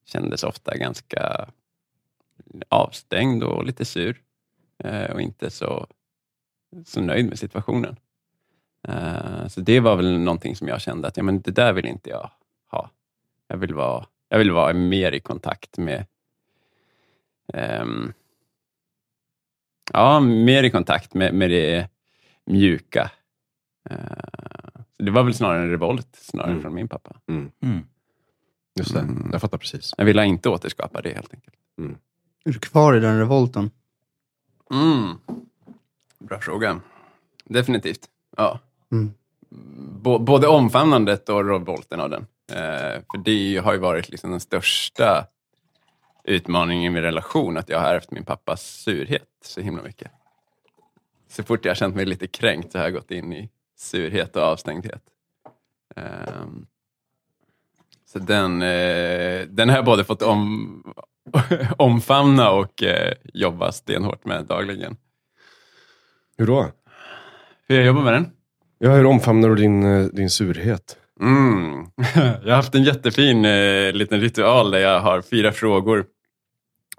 [0.05, 1.49] kändes ofta ganska
[2.69, 4.21] avstängd och lite sur.
[4.79, 5.87] Eh, och inte så,
[6.87, 7.97] så nöjd med situationen.
[8.89, 11.87] Eh, så det var väl någonting som jag kände att ja, men det där vill
[11.87, 12.31] inte jag
[12.71, 12.91] ha.
[13.49, 16.07] Jag vill vara, jag vill vara mer i kontakt med
[17.55, 18.13] um,
[19.93, 21.89] Ja, mer i kontakt med, med det
[22.45, 23.11] mjuka.
[23.91, 24.51] Eh,
[25.01, 26.63] det var väl snarare en revolt snarare Mm.
[26.63, 27.17] från min pappa.
[27.29, 27.85] Mm.
[28.79, 29.29] Just det, Mm.
[29.33, 29.95] jag fattar precis.
[29.97, 31.55] Jag ville inte återskapa det helt enkelt.
[32.45, 33.71] Är du kvar i den revolten?
[34.71, 35.19] Mm.
[36.19, 36.81] Bra fråga.
[37.45, 38.09] Definitivt.
[38.37, 38.59] Ja.
[38.93, 39.11] Mm.
[40.03, 42.27] B- både omfamnandet och revolten av den.
[42.53, 45.27] Eh, för det har ju varit liksom den största
[46.25, 50.11] utmaningen i min relation, att jag har ärvt min pappas surhet så himla mycket.
[51.29, 54.37] Så fort jag har känt mig lite kränkt så har jag gått in i surhet
[54.37, 55.03] och avstängdhet.
[55.97, 56.67] Ehm,
[58.07, 60.83] så den, eh, den har jag både fått om,
[61.77, 64.97] omfamna och eh, jobba stenhårt med dagligen.
[66.39, 66.71] Hur då?
[67.69, 68.31] Hur jag jobbar med den?
[68.79, 70.97] Ja, hur omfamnar du din, eh, din surhet?
[71.21, 71.87] Mm.
[72.15, 76.07] Jag har haft en jättefin eh, liten ritual där jag har fyra frågor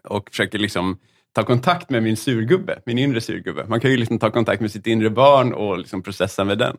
[0.04, 1.00] och försöker liksom
[1.34, 3.66] ta kontakt med min surgubbe, min inre surgubbe.
[3.68, 6.78] Man kan ju liksom ta kontakt med sitt inre barn och liksom processa med den.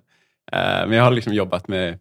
[0.52, 1.98] Eh, men jag har liksom jobbat med,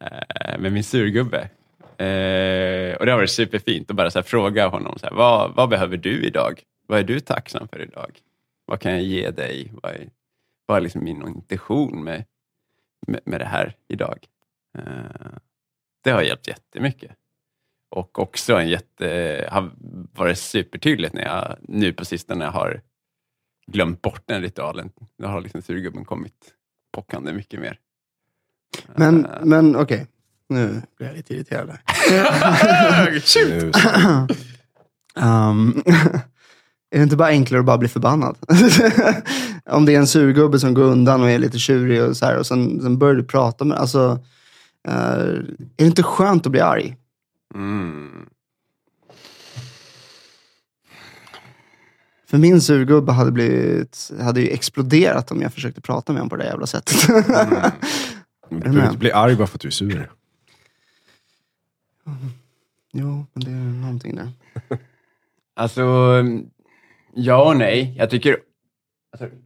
[0.00, 1.48] eh, med min surgubbe.
[1.80, 5.54] Eh, och det har varit superfint att bara så här fråga honom, så här, vad,
[5.54, 6.62] vad behöver du idag?
[6.86, 8.18] Vad är du tacksam för idag?
[8.64, 9.72] Vad kan jag ge dig?
[9.82, 10.08] Vad är,
[10.66, 12.24] vad är liksom min intention med,
[13.06, 14.18] med, med det här idag?
[16.04, 17.10] Det har hjälpt jättemycket.
[17.90, 19.72] Och också en jätte, har
[20.12, 22.80] varit supertydligt när jag nu på sistone har
[23.66, 24.90] glömt bort den ritualen.
[25.18, 26.52] Då har liksom surgubben kommit
[26.92, 27.78] pockande mycket mer.
[28.94, 30.06] Men, Eh, men okej,
[30.48, 31.68] nu blir jag lite irriterad.
[33.48, 33.72] Nu,
[35.16, 35.82] Um,
[36.90, 38.36] är det inte bara enklare att bara bli förbannad?
[39.70, 42.38] Om det är en surgubbe som går undan och är lite tjurig och så här
[42.38, 44.18] och sen, sen börjar du prata med, alltså,
[44.88, 46.96] eh, är det inte skönt att bli arg?
[47.54, 48.28] Mm.
[52.26, 56.36] För min surgubbe hade, blivit, hade ju exploderat om jag försökte prata med honom på
[56.36, 57.06] det jävla sättet.
[57.06, 57.22] du
[58.48, 60.10] du behöver inte bli arg bara för att du är sur.
[62.92, 64.32] jo, men det är någonting där.
[65.56, 65.82] Alltså,
[67.14, 67.94] ja och nej.
[67.98, 68.38] Jag tycker,
[69.12, 69.36] alltså,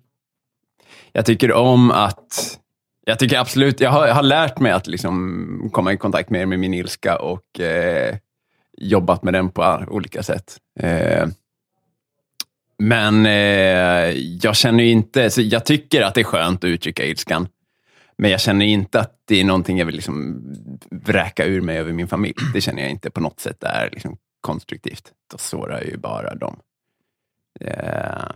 [1.13, 2.61] jag tycker om att...
[3.09, 6.47] Jag tycker absolut, jag har, jag har lärt mig att liksom komma i kontakt mer
[6.47, 8.17] med min ilska och eh,
[8.79, 10.57] jobbat med den på olika sätt.
[10.81, 11.29] Eh,
[12.79, 17.49] men eh, jag känner inte, så jag tycker att det är skönt att uttrycka ilskan.
[18.17, 20.43] Men jag känner inte att det är någonting jag vill liksom
[20.91, 22.37] vräka ur mig över min familj.
[22.55, 25.13] Det känner jag inte på något sätt är liksom konstruktivt.
[25.31, 26.57] Då sårar jag ju bara dem.
[27.61, 28.31] Eh,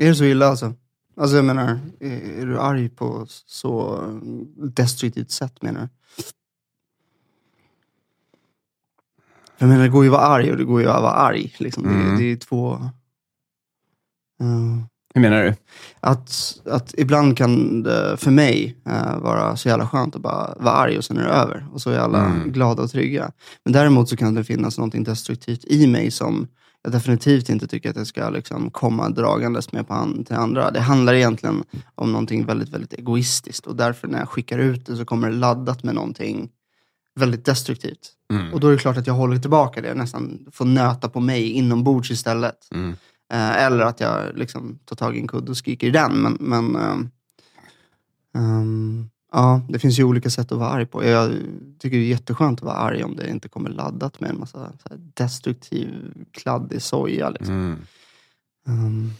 [0.00, 0.74] Är det så illa alltså?
[1.16, 4.00] Alltså jag menar, eh, du arg på så
[4.56, 5.88] destruktivt sätt menar du?
[9.58, 11.54] Jag menar, det går ju att vara arg och det går ju att vara arg.
[11.58, 11.84] Liksom.
[11.84, 12.10] Mm.
[12.16, 12.72] Det, det är två...
[14.40, 15.54] Eh, hur menar du?
[16.00, 20.74] att, att ibland kan det för mig eh, vara så jävla skönt att bara vara
[20.74, 21.66] arg och sen är det över.
[21.72, 22.52] Och så är alla Mm.
[22.52, 23.32] glada och trygga.
[23.64, 26.48] Men däremot så kan det finnas något destruktivt i mig som
[26.84, 30.70] jag definitivt inte tycker att jag ska liksom komma dragandes med på an- till andra.
[30.70, 33.66] Det handlar egentligen om någonting väldigt, väldigt egoistiskt.
[33.66, 36.50] Och därför när jag skickar ut det så kommer det laddat med någonting
[37.14, 38.12] väldigt destruktivt.
[38.30, 38.52] Mm.
[38.52, 41.50] Och då är det klart att jag håller tillbaka det, nästan får nöta på mig
[41.50, 42.68] inombords istället.
[42.74, 42.90] Mm.
[43.32, 46.12] Eh, eller att jag liksom tar tag i en kudde och skriker i den.
[46.12, 47.10] Men, men ehm,
[48.34, 51.04] ehm, ja, det finns ju olika sätt att vara arg på.
[51.04, 51.32] Jag
[51.78, 54.58] tycker det är jätteskönt att vara arg om det inte kommer laddat med en massa
[54.58, 57.30] så här destruktiv, kladdig soja.
[57.30, 57.54] Liksom.
[57.54, 57.78] Mm.
[58.68, 59.10] Ehm,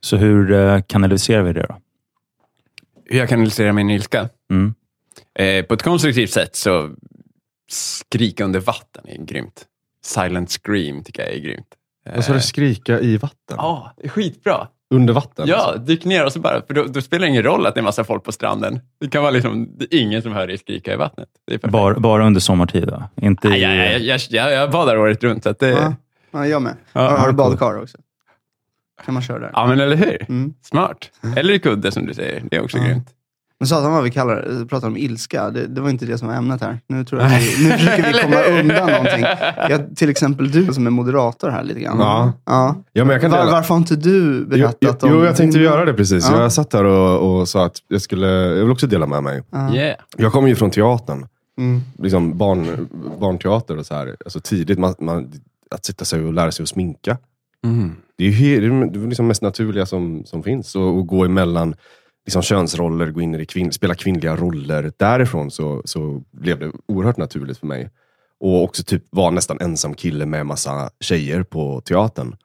[0.00, 1.76] Så hur eh, kanaliserar vi det då?
[3.04, 4.28] Hur jag kanaliserar min ilska?
[4.50, 4.74] Mm.
[5.34, 6.90] Eh, på ett konstruktivt sätt så
[7.70, 9.64] skrika under vatten är grymt.
[10.04, 11.74] Silent scream tycker jag är grymt.
[12.06, 13.56] Eh, Vad sa du, skrika i vatten?
[13.56, 14.68] Ja, det är skitbra.
[14.94, 15.46] Under vatten?
[15.48, 15.78] Ja, alltså.
[15.78, 17.82] dyk ner och så bara, för då, då spelar det ingen roll att det är
[17.82, 18.80] massa folk på stranden.
[19.00, 21.28] Det kan vara liksom, det är ingen som hör dig skrika i vattnet.
[21.46, 21.72] Det är perfekt.
[21.72, 22.86] Bara, bara under sommartid?
[22.88, 23.02] Då?
[23.26, 25.42] Inte Nej, i, jag, jag, jag, jag, jag badar året runt.
[25.42, 25.94] Så att det, ja, ja.
[26.30, 26.76] ja, jag med.
[26.92, 27.98] Ja, har, har du badkar också?
[29.04, 29.66] Kan man köra där?
[29.66, 30.26] men eller hur?
[30.28, 30.54] Mm.
[30.62, 31.10] Smart.
[31.36, 32.42] Eller i kudde som du säger.
[32.50, 32.84] Det är också Ja.
[32.84, 33.08] grymt.
[33.60, 35.50] Men satan vad vi kallar det, pratar om ilska.
[35.50, 36.80] Det, det var inte det som var ämnet här.
[36.86, 39.24] Nu, tror jag vi, nu försöker vi komma undan någonting.
[39.70, 41.98] Jag, till exempel du som är moderator här lite grann.
[41.98, 42.32] Ja.
[42.44, 42.76] Ja.
[42.92, 45.14] Ja, men jag kan Var, varför har inte du Jo, berättat jo, om...
[45.14, 46.28] jo, jag tänkte göra det precis.
[46.30, 46.42] Ja.
[46.42, 49.42] Jag satt här och, och sa att jag, skulle, jag vill också dela med mig.
[49.50, 49.74] Ja.
[49.74, 49.96] Yeah.
[50.16, 51.26] Jag kommer ju från teatern.
[51.58, 51.80] Mm.
[51.98, 52.88] Liksom barn,
[53.20, 54.16] barnteater och så här.
[54.24, 55.32] Alltså tidigt, man, man,
[55.70, 57.16] att sitta sig och lära sig att sminka.
[57.64, 57.96] Mm.
[58.18, 60.76] Det är ju det är liksom mest naturliga som, som finns.
[60.76, 61.74] Och, och gå emellan
[62.26, 64.92] liksom könsroller, gå in i det kvinn, spela kvinnliga roller.
[64.96, 67.90] Därifrån så, så blev det oerhört naturligt för mig.
[68.40, 72.36] Och också typ vara nästan ensam kille med massa tjejer på teatern.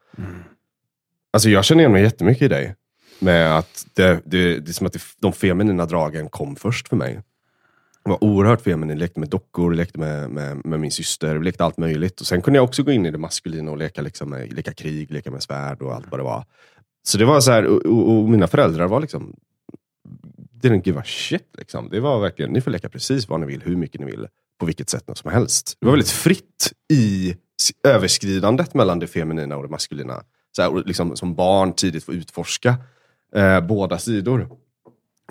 [1.34, 2.76] Alltså jag känner igen mig jättemycket i dig.
[3.20, 6.96] Med att det, det, det är som att det, de feminina dragen kom först för
[6.96, 7.22] mig.
[8.04, 11.78] Jag var oerhört feminin, lekte med dockor, lekte med, med, med min syster, lekte allt
[11.78, 12.22] möjligt.
[12.22, 14.74] Och Sen kunde jag också gå in i det maskulina och leka, liksom med, leka
[14.74, 16.46] krig, leka med svärd och allt vad det var.
[17.04, 19.36] Så det var så här, och, och, och mina föräldrar var liksom,
[20.62, 21.48] didn't give a shit.
[21.58, 21.90] Liksom.
[21.90, 24.28] Det var verkligen, ni får leka precis vad ni vill, hur mycket ni vill,
[24.60, 25.78] på vilket sätt som helst.
[25.80, 27.36] Det var väldigt fritt i
[27.84, 30.24] överskridandet mellan det feminina och det maskulina.
[30.52, 32.76] Så här, liksom, som barn tidigt få utforska
[33.36, 34.50] eh, båda sidor.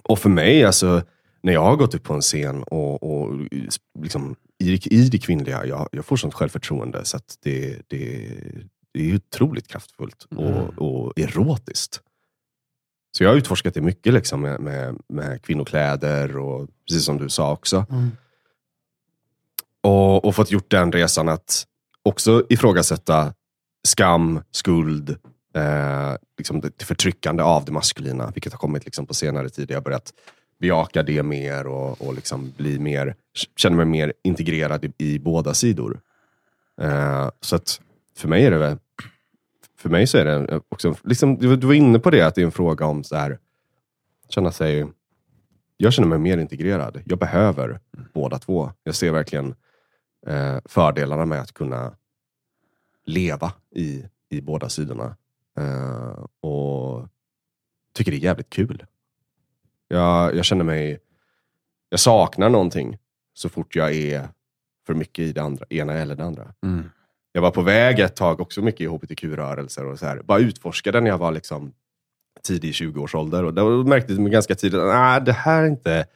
[0.02, 1.02] Och för mig, alltså,
[1.42, 3.48] när jag har gått upp på en scen och, och
[4.00, 8.30] liksom, i, i det kvinnliga, jag, jag får sånt självförtroende så att det, det,
[8.92, 12.00] det är otroligt kraftfullt och, och erotiskt.
[13.18, 17.28] Så jag har utforskat det mycket liksom, med, med, med kvinnokläder och precis som du
[17.28, 17.86] sa också.
[17.90, 18.10] Mm.
[19.82, 21.66] Och, och fått gjort den resan att
[22.02, 23.34] också ifrågasätta
[23.86, 25.10] skam, skuld,
[25.54, 29.70] eh, liksom det, förtryckande av det maskulina, vilket har kommit liksom på senare tid.
[29.70, 30.12] Jag har börjat
[30.60, 33.14] bejaka det mer och, och liksom bli mer,
[33.56, 36.00] känner mig mer integrerad i, i båda sidor.
[36.80, 37.80] Eh, så att
[38.16, 38.78] för mig är det väl,
[39.78, 42.40] för mig så är det också, liksom, du, du var inne på det, att det
[42.40, 43.38] är en fråga om så här,
[44.28, 44.86] känna sig,
[45.76, 47.02] jag känner mig mer integrerad.
[47.04, 47.80] Jag behöver
[48.14, 48.72] båda två.
[48.82, 49.54] Jag ser verkligen
[50.26, 51.94] eh, fördelarna med att kunna
[53.04, 55.16] leva i, i båda sidorna.
[55.58, 57.08] Eh, och
[57.92, 58.86] tycker det är jävligt kul.
[59.88, 60.98] Jag, jag känner mig,
[61.88, 62.98] jag saknar någonting
[63.34, 64.28] så fort jag är
[64.86, 66.54] för mycket i det andra, ena eller det andra.
[66.62, 66.90] Mm.
[67.32, 70.22] Jag var på väg ett tag också mycket i hbtq-rörelser och så här.
[70.22, 71.72] Bara utforskade när jag var liksom
[72.42, 73.44] tidig 20-årsålder.
[73.44, 76.06] Och då märkte jag ganska tidigt att nah, det här är inte,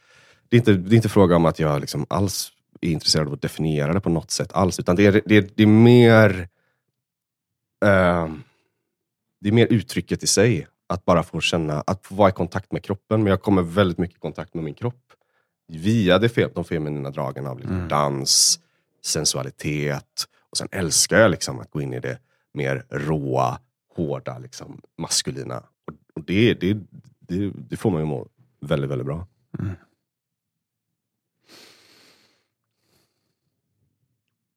[0.49, 3.33] det är inte, det är inte fråga om att jag liksom alls är intresserad av
[3.33, 4.81] att definiera det på något sätt alls.
[4.81, 6.49] Utan det är, det är, det är mer
[7.85, 8.29] eh,
[9.41, 10.67] det är mer uttrycket i sig.
[10.87, 13.23] Att bara få känna, att få vara i kontakt med kroppen.
[13.23, 15.03] Men jag kommer väldigt mycket i kontakt med min kropp.
[15.69, 17.89] Via det, de feminina dragen av liksom Mm.
[17.89, 18.61] dans,
[19.05, 20.27] sensualitet.
[20.53, 22.19] Och sen älskar jag liksom att gå in i det
[22.55, 23.59] mer råa,
[23.97, 25.59] hårda, liksom, maskulina.
[25.59, 26.77] Och, och det, det,
[27.19, 28.27] det, det får mig att må
[28.61, 29.27] väldigt, väldigt bra.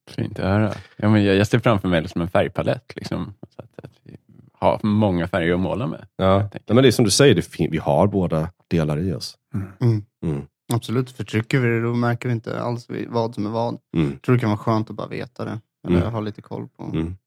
[0.08, 0.73] Fint att höra.
[0.95, 2.95] Ja, men jag, jag ser framför mig det som en färgpalett.
[2.95, 3.34] Liksom.
[3.55, 4.17] Så att, att vi
[4.53, 6.08] har många färger att måla med.
[6.15, 6.39] Ja.
[6.39, 9.38] Nej, men det är som du säger, det vi har båda delar i oss.
[9.81, 10.05] Mm.
[10.23, 10.41] Mm.
[10.73, 13.79] Absolut, förtrycker vi det då märker vi inte alls vad som är vad.
[13.95, 14.12] Mm.
[14.12, 15.60] Jag tror det kan vara skönt att bara veta det.
[15.85, 16.13] Eller Mm.
[16.13, 16.83] ha lite koll på.
[16.83, 17.17] Mm.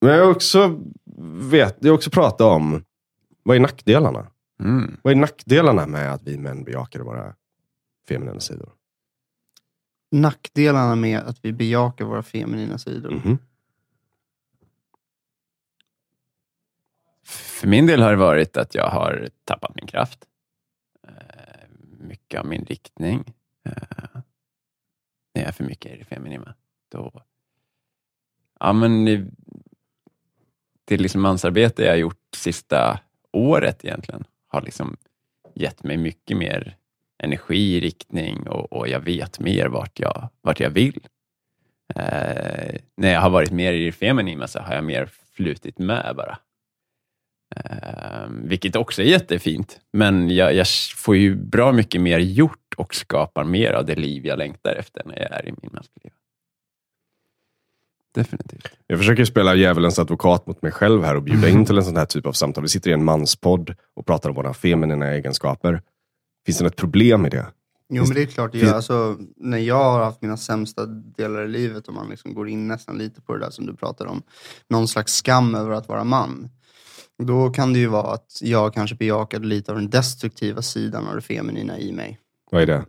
[0.00, 0.80] Men jag har också,
[1.50, 2.84] vet, jag har också pratat om,
[3.42, 4.30] vad är nackdelarna?
[4.60, 4.96] Mm.
[5.02, 7.34] Vad är nackdelarna med att vi män bejakar våra
[8.08, 8.72] feminina sidor?
[10.10, 13.10] Nackdelarna med att vi bejakar våra feminina sidor.
[13.10, 13.38] Mhm.
[17.24, 20.24] För min del har det varit att jag har tappat min kraft.
[21.08, 21.12] Eh,
[21.98, 23.34] Mycket av min riktning.
[25.36, 26.54] När jag är för mycket i det feminima.
[26.92, 27.22] Då,
[28.60, 29.26] ja, men det,
[30.84, 33.00] det liksom mansarbete jag har gjort sista
[33.32, 34.96] året egentligen har liksom
[35.54, 36.76] gett mig mycket mer
[37.22, 41.00] energi, riktning och, och jag vet mer vart jag, vart jag vill.
[41.94, 46.14] Eh, när jag har varit mer i det feminima, så har jag mer flutit med
[46.16, 46.38] bara.
[47.56, 52.94] Eh, vilket också är jättefint, men jag, jag får ju bra mycket mer gjort och
[52.94, 56.14] skapar mer av det liv jag längtar efter när jag är i min maskulina.
[58.14, 58.68] Definitivt.
[58.86, 61.96] Jag försöker spela djävulens advokat mot mig själv här och bjuda in till en sån
[61.96, 62.62] här typ av samtal.
[62.62, 65.82] Vi sitter i en manspodd och pratar om våra feminina egenskaper.
[66.46, 67.46] Finns det något problem i det?
[67.88, 71.48] Jo men det är klart, jag, alltså, när jag har haft mina sämsta delar i
[71.48, 74.22] livet och man liksom går in nästan lite på det där som du pratar om,
[74.68, 76.48] någon slags skam över att vara man.
[77.22, 81.14] Då kan det ju vara att jag kanske bejakade lite av den destruktiva sidan av
[81.14, 82.18] det feminina i mig.
[82.50, 82.84] Vad är det?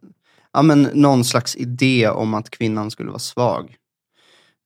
[0.54, 3.76] Ja men någon slags idé om att kvinnan skulle vara svag.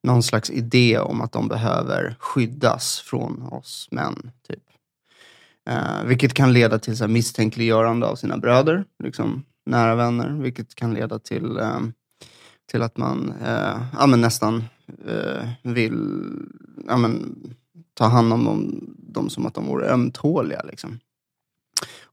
[0.03, 4.31] Någon slags idé om att de behöver skyddas från oss män.
[4.47, 4.63] Typ.
[5.69, 8.85] Eh, vilket kan leda till så här, misstänkliggörande av sina bröder.
[9.03, 11.79] Liksom nära vänner, vilket kan leda till, eh,
[12.71, 14.63] till att man eh, ja, men nästan
[15.07, 16.27] eh, vill
[16.87, 17.35] ja, men,
[17.93, 20.61] ta hand om dem, dem som att de vore ömtåliga.
[20.63, 20.99] Liksom.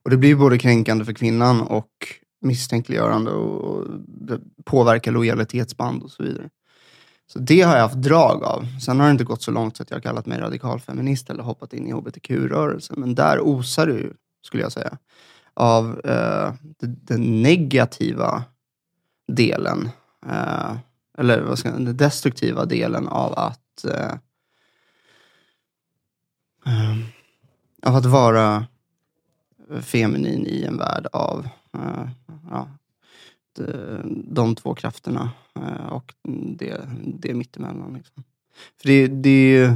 [0.03, 1.91] Och det blir både kränkande för kvinnan och
[2.41, 6.51] misstänkliggörande och, och det påverkar lojalitetsband och så vidare.
[7.27, 8.67] Så det har jag haft drag av.
[8.81, 11.43] Sen har det inte gått så långt så att jag har kallat mig radikalfeminist eller
[11.43, 13.01] hoppat in i hbtq-rörelsen.
[13.01, 14.99] Men där osar det ju, skulle jag säga,
[15.55, 18.45] av eh, den negativa
[19.33, 19.89] delen.
[20.27, 20.77] Eh,
[21.19, 24.13] eller vad ska jag, den destruktiva delen av att eh,
[26.67, 26.97] eh,
[27.83, 28.67] av att vara
[29.81, 32.09] feminin i en värld av eh, Eh,
[32.51, 32.69] ja,
[33.57, 36.15] de, de två krafterna eh, och
[36.59, 37.95] det, det mittemellan.
[37.95, 38.25] Liksom.
[38.81, 39.75] För det, det är ju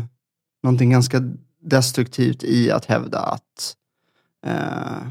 [0.63, 1.21] någonting ganska
[1.61, 3.77] destruktivt i att hävda att
[4.47, 5.09] eh,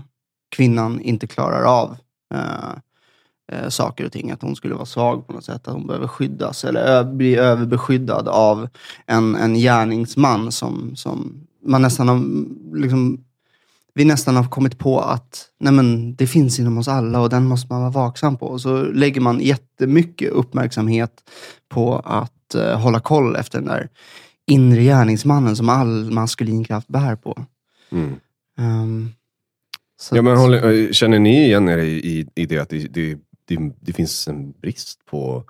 [0.56, 1.98] kvinnan inte klarar av
[2.34, 2.74] eh,
[3.52, 4.32] eh, saker och ting.
[4.32, 5.67] Att hon skulle vara svag på något sätt.
[5.67, 8.70] Att hon behöver skyddas eller ö- bli överbeskyddad av
[9.06, 12.22] en, en gärningsman som, som man nästan har,
[12.78, 13.24] liksom,
[13.93, 17.45] vi nästan har kommit på att nej men, det finns inom oss alla och den
[17.45, 18.45] måste man vara vaksam på.
[18.45, 21.12] Och så lägger man jättemycket uppmärksamhet
[21.69, 23.89] på att eh, hålla koll efter den där
[24.47, 27.45] inre gärningsmannen som all maskulin kraft bär på.
[27.91, 28.15] Mm.
[30.01, 33.17] Så Ja, men håller, känner ni igen er i, i, i det att det, det,
[33.47, 35.43] det, det finns en brist på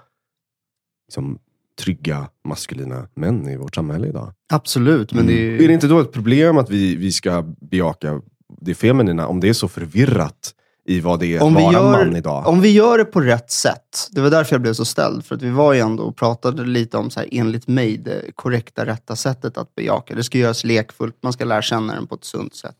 [1.07, 1.39] liksom,
[1.83, 4.33] trygga maskulina män i vårt samhälle idag?
[4.53, 8.21] Absolut, men det är Är det inte då ett problem att vi, vi ska bejaka
[8.59, 10.53] det feminina om det är så förvirrat
[10.85, 12.47] i vad det är att Om vara gör- man idag?
[12.47, 14.07] Om vi gör det på rätt sätt.
[14.11, 15.25] Det var därför jag blev så ställd.
[15.25, 18.21] För att vi var ju ändå och pratade lite om, så här, enligt mig, det
[18.35, 20.15] korrekta, rätta sättet att bejaka.
[20.15, 22.75] Det ska göras lekfullt, man ska lära känna den på ett sunt sätt.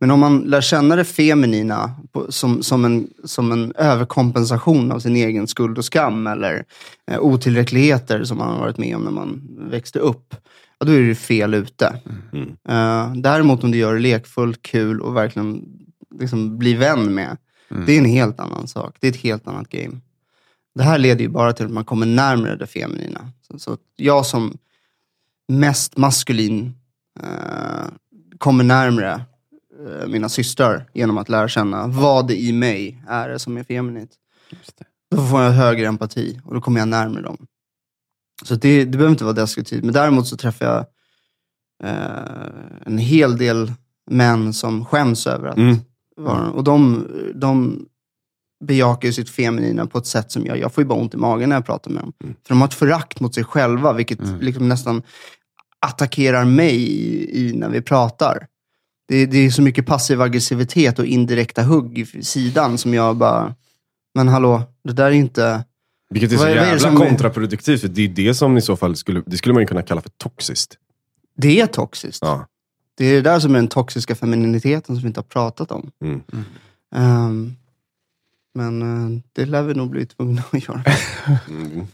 [0.00, 1.90] Men om man lär känna det feminina
[2.28, 6.64] som, som, en, som en överkompensation av sin egen skuld och skam eller
[7.10, 10.34] eh, otillräckligheter som man har varit med om när man växte upp,
[10.84, 12.00] ja, då är det fel ute.
[12.32, 12.56] Mm.
[12.68, 15.64] Eh, däremot om du gör det lekfullt, kul och verkligen
[16.20, 17.36] liksom bli vän med,
[17.86, 18.96] det är en helt annan sak.
[19.00, 20.00] Det är ett helt annat game.
[20.74, 23.30] Det här leder ju bara till att man kommer närmare det feminina.
[23.48, 24.58] Så, så jag som
[25.48, 26.74] mest maskulin
[27.20, 27.86] eh,
[28.38, 29.12] kommer närmare
[29.86, 33.64] eh, mina systrar genom att lära känna vad det i mig är det som är
[33.64, 34.10] feminint.
[35.10, 37.46] Då får jag högre empati och då kommer jag närmare dem.
[38.42, 39.84] Så det, det behöver inte vara destruktivt.
[39.84, 40.78] Men däremot så träffar jag
[41.84, 43.72] eh, en hel del
[44.10, 45.76] män som skäms över att Mm.
[46.16, 46.50] vara...
[46.50, 47.84] Och de, de
[48.64, 51.16] bejakar ju sitt feminina på ett sätt som jag, jag får ju bara ont i
[51.16, 52.12] magen när jag pratar med dem.
[52.24, 52.34] Mm.
[52.46, 54.40] För de har ett förakt mot sig själva, vilket Mm.
[54.40, 55.02] liksom nästan
[55.80, 58.46] attackerar mig i, i när vi pratar.
[59.08, 63.54] Det, det är så mycket passiv aggressivitet och indirekta hugg i sidan som jag bara,
[64.14, 65.64] men hallå, det där är inte...
[66.14, 67.80] Vilket är så Vad är- vad är det jävla som- kontraproduktivt.
[67.80, 70.00] För det är det som i så fall skulle, det skulle man ju kunna kalla
[70.00, 70.78] för toxiskt.
[71.36, 72.18] Det är toxiskt.
[72.22, 72.46] Ja.
[72.94, 75.90] Det är det där som är den toxiska femininiteten som vi inte har pratat om.
[76.00, 76.22] Mm.
[76.94, 77.56] Ehm,
[78.54, 78.82] men
[79.14, 80.82] eh, det lär vi nog bli tvungna att göra.
[81.48, 81.86] Mm.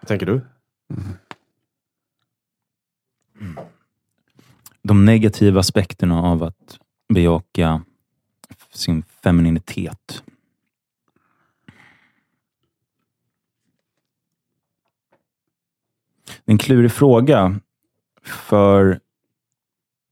[0.00, 0.40] Vad tänker du?
[4.82, 6.78] De negativa aspekterna av att
[7.14, 7.82] bejaka
[8.72, 10.22] sin femininitet.
[16.24, 17.60] Det är en klurig fråga.
[18.24, 19.00] För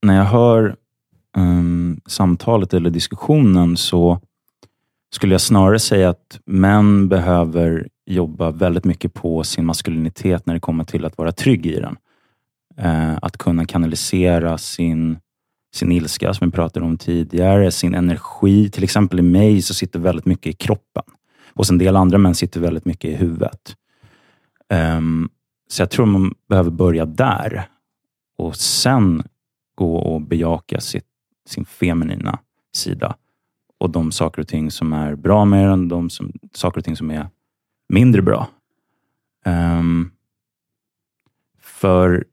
[0.02, 0.76] när jag hör
[1.36, 4.20] um, samtalet eller diskussionen så
[5.14, 10.60] skulle jag snarare säga att män behöver jobba väldigt mycket på sin maskulinitet när det
[10.60, 11.96] kommer till att vara trygg i den.
[12.80, 15.18] Uh, att kunna kanalisera sin,
[15.74, 18.70] sin ilska, som vi pratade om tidigare, sin energi.
[18.70, 21.04] Till exempel i mig så sitter väldigt mycket i kroppen.
[21.54, 23.76] Hos en del andra män sitter väldigt mycket i huvudet.
[24.74, 25.30] Um,
[25.68, 27.68] så jag tror man behöver börja där
[28.38, 29.22] och sen
[29.74, 31.06] gå och bejaka sitt,
[31.48, 32.38] sin feminina
[32.76, 33.16] sida
[33.78, 36.96] och de saker och ting som är bra med den, de som, saker och ting
[36.96, 37.28] som är
[37.88, 38.48] mindre bra.
[39.44, 40.12] Um,
[41.60, 42.24] för,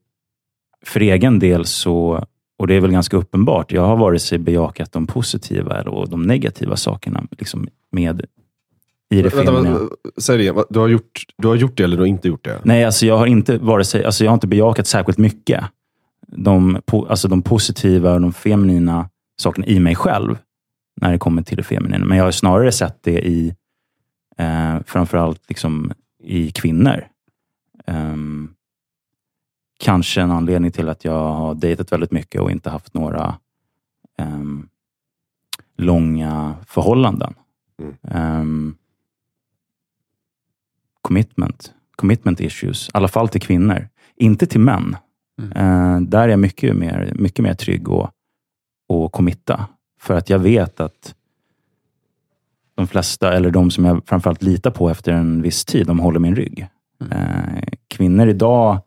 [0.85, 2.25] för egen del så,
[2.57, 6.21] och det är väl ganska uppenbart, jag har vare sig bejakat de positiva eller de
[6.21, 8.25] negativa sakerna liksom med
[9.13, 9.79] i det Vänta, feminina.
[10.17, 10.63] säg det igen.
[10.69, 12.59] Du har, gjort, du har gjort det eller du har inte gjort det?
[12.63, 15.63] Nej, alltså jag har inte vare sig, alltså jag har inte bejakat särskilt mycket.
[16.27, 19.09] De, po, alltså de positiva och de feminina
[19.39, 20.37] sakerna i mig själv,
[21.01, 22.05] när det kommer till det feminina.
[22.05, 23.55] Men jag har snarare sett det i,
[24.37, 25.91] eh, framförallt liksom
[26.23, 27.07] i kvinnor.
[27.87, 28.49] Ehm,
[29.79, 33.35] kanske en anledning till att jag har dejtat väldigt mycket och inte haft några
[34.17, 34.67] ehm,
[35.77, 37.33] långa förhållanden.
[37.79, 37.95] Mm.
[38.03, 38.75] Ehm,
[41.03, 41.73] commitment.
[41.95, 42.87] Commitment issues.
[42.87, 43.87] I alla fall till kvinnor.
[44.15, 44.97] Inte till män.
[45.41, 45.51] Mm.
[45.51, 48.09] Eh, där är jag mycket mer, mycket mer trygg och,
[48.89, 49.67] och committa.
[49.99, 51.15] För att jag vet att
[52.75, 56.19] de flesta, eller de som jag framförallt litar på efter en viss tid, de håller
[56.19, 56.67] min rygg.
[57.11, 58.81] Eh, kvinnor idag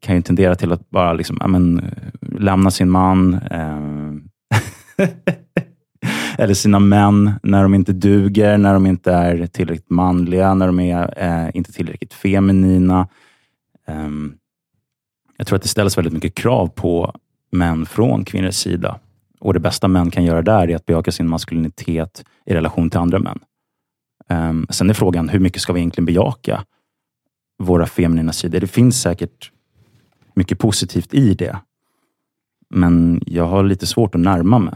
[0.00, 3.34] kan ju tendera till att bara liksom, ja, men, eh, lämna sin man.
[3.34, 3.80] Eh,
[6.38, 10.80] eller sina män när de inte duger, när de inte är tillräckligt manliga, när de
[10.80, 13.08] är eh, inte tillräckligt feminina.
[13.86, 14.34] Um,
[15.36, 17.14] jag tror att det ställs väldigt mycket krav på
[17.52, 19.00] män från kvinnors sida.
[19.40, 23.00] Och Det bästa män kan göra där är att bejaka sin maskulinitet i relation till
[23.00, 23.38] andra män.
[24.28, 26.64] Um, sen är frågan, hur mycket ska vi egentligen bejaka
[27.58, 28.60] våra feminina sidor?
[28.60, 29.52] Det finns säkert
[30.34, 31.58] mycket positivt i det.
[32.70, 34.74] Men jag har lite svårt att närma mig.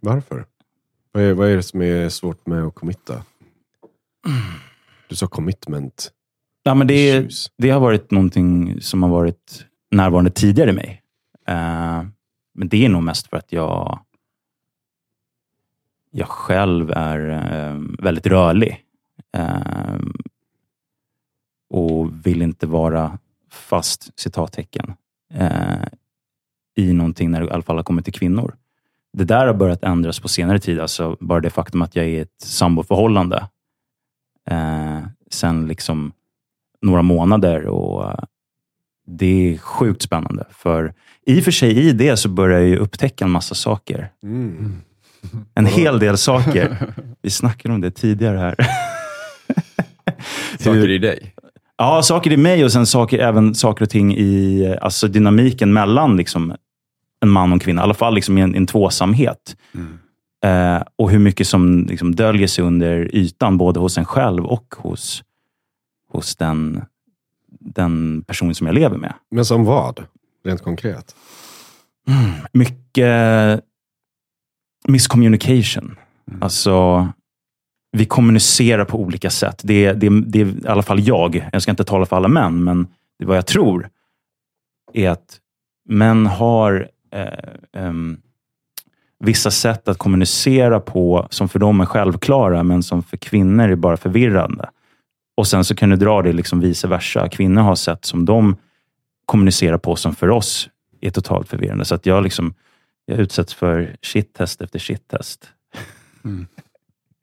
[0.00, 0.44] Varför?
[1.12, 3.24] Vad är, vad är det som är svårt med att committa?
[5.08, 6.12] Du sa commitment.
[6.62, 11.02] Ja, men det, det har varit någonting som har varit närvarande tidigare i mig.
[11.46, 12.04] Eh,
[12.54, 14.00] men det är nog mest för att jag,
[16.10, 18.84] jag själv är eh, väldigt rörlig.
[19.32, 19.98] Eh,
[21.70, 23.18] och vill inte vara
[23.50, 24.94] fast, citattecken,
[26.76, 28.56] i någonting när det i alla fall har kommit till kvinnor.
[29.12, 30.80] Det där har börjat ändras på senare tid.
[30.80, 33.46] Alltså bara det faktum att jag är i ett samboförhållande
[34.50, 35.00] eh,
[35.30, 36.12] sen liksom
[36.82, 38.14] några månader och
[39.06, 40.46] det är sjukt spännande.
[40.50, 40.94] För
[41.26, 44.08] i och för sig i det så börjar jag ju upptäcka en massa saker.
[44.22, 44.82] Mm.
[45.54, 46.94] En hel del saker.
[47.22, 48.56] Vi snackade om det tidigare här.
[50.58, 51.34] Saker i dig.
[51.76, 56.16] Ja, saker i mig och sen saker, även saker och ting i alltså dynamiken mellan
[56.16, 56.56] liksom,
[57.20, 57.82] en man och en kvinna.
[57.82, 59.56] I alla fall liksom i en, en tvåsamhet.
[60.44, 64.74] Eh, och hur mycket som liksom döljer sig under ytan, både hos en själv och
[64.78, 65.22] hos,
[66.08, 66.82] hos den,
[67.60, 69.14] den person som jag lever med.
[69.30, 70.04] Men som vad?
[70.44, 71.14] Rent konkret?
[72.52, 73.60] Mycket
[74.88, 75.96] miscommunication.
[76.40, 77.08] Alltså,
[77.92, 79.60] vi kommunicerar på olika sätt.
[79.64, 81.48] Det, det, det är i alla fall jag.
[81.52, 82.86] Jag ska inte tala för alla män, men
[83.18, 83.88] det vad jag tror
[84.92, 85.38] är att
[85.88, 87.26] män har eh,
[87.72, 88.20] ehm,
[89.24, 93.76] vissa sätt att kommunicera på som för dem är självklara, men som för kvinnor är
[93.76, 94.70] bara förvirrande.
[95.36, 97.28] Och sen så kan du dra det liksom vice versa.
[97.28, 98.56] Kvinnor har sätt som de
[99.26, 100.68] kommunicerar på som för oss
[101.00, 101.84] är totalt förvirrande.
[101.84, 102.54] Så att jag, liksom,
[103.06, 105.48] jag utsätts för shit-test efter shit-test.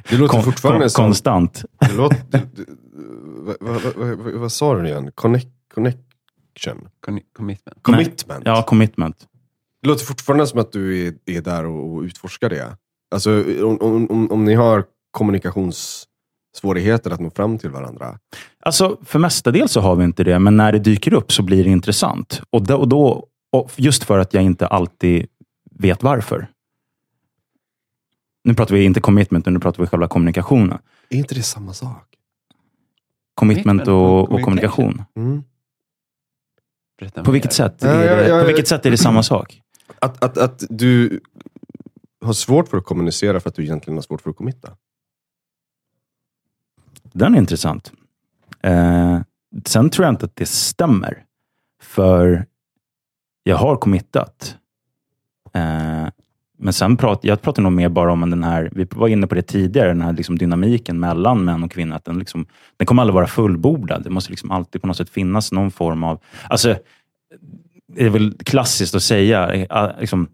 [0.10, 1.06] Det låter Kon- fortfarande kon- som...
[1.06, 1.66] Konstant.
[1.80, 2.66] Det låter, du, du,
[3.40, 5.12] vad, vad, vad, vad, vad sa du nu igen?
[5.16, 6.88] Connect, connection?
[7.06, 7.78] Con- Commitment.
[7.84, 8.42] Commitment?
[8.46, 9.28] Ja, commitment.
[9.82, 12.78] Det låter fortfarande som att du är, är där och, och utforskar det.
[13.12, 18.20] Alltså, om, om, om, ni har kommunikationssvårigheter att nå fram till varandra.
[18.60, 21.64] Alltså, för mestadels så har vi inte det, men när det dyker upp så blir
[21.64, 22.42] det intressant.
[22.50, 25.28] Och då, och då, och just för att jag inte alltid
[25.72, 26.48] vet varför.
[28.44, 30.78] Nu pratar vi inte commitment, nu pratar vi själva kommunikationen.
[31.10, 32.04] Är inte det samma sak?
[33.34, 35.04] Commitment och och, kommunikation.
[35.16, 35.44] Mm.
[37.24, 37.84] På vilket sätt?
[37.84, 38.44] Är ja, det, ja, på ja.
[38.44, 39.62] vilket sätt är det samma sak?
[40.02, 41.20] Att, att, att du
[42.26, 44.76] har svårt för att kommunicera för att du egentligen har svårt för att committa.
[47.04, 47.92] Den är intressant.
[48.62, 49.20] Eh,
[49.66, 51.24] sen tror jag inte att det stämmer.
[51.82, 52.46] För
[53.44, 54.58] jag har committat.
[55.54, 56.08] Eh,
[56.60, 59.36] men sen pratar jag pratar nog mer bara om den här, vi var inne på
[59.36, 62.00] det tidigare, den här liksom dynamiken mellan män och kvinnor.
[62.04, 62.46] Den, liksom,
[62.78, 64.04] den kommer aldrig vara fullbordad.
[64.04, 66.20] Det måste liksom alltid på något sätt finnas någon form av...
[66.50, 66.76] Alltså,
[67.96, 70.28] det är väl klassiskt att säga, eh, liksom,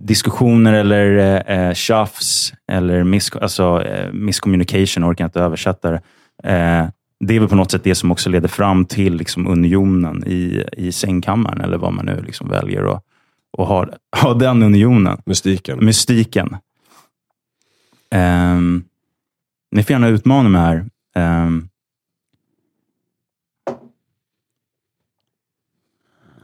[0.00, 6.00] diskussioner eller eh, tjafs eller miss, alltså, eh, miscommunication, orkar jag inte översätta det.
[6.44, 6.88] Eh,
[7.24, 10.64] det är väl på något sätt det som också leder fram till liksom, unionen i,
[10.72, 13.04] i sängkammaren, eller vad man nu liksom väljer att,
[13.58, 13.86] att ha,
[14.22, 15.22] ha den unionen.
[15.26, 15.84] Mystiken.
[15.84, 16.56] Mystiken.
[18.14, 18.84] Um,
[19.70, 20.86] ni får gärna utmana mig här.
[21.46, 21.69] Um,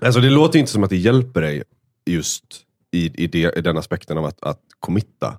[0.06, 1.62] Alltså det låter inte som att det hjälper dig
[2.06, 2.44] just
[2.92, 5.38] i, i, det, i den aspekten av att, att committa.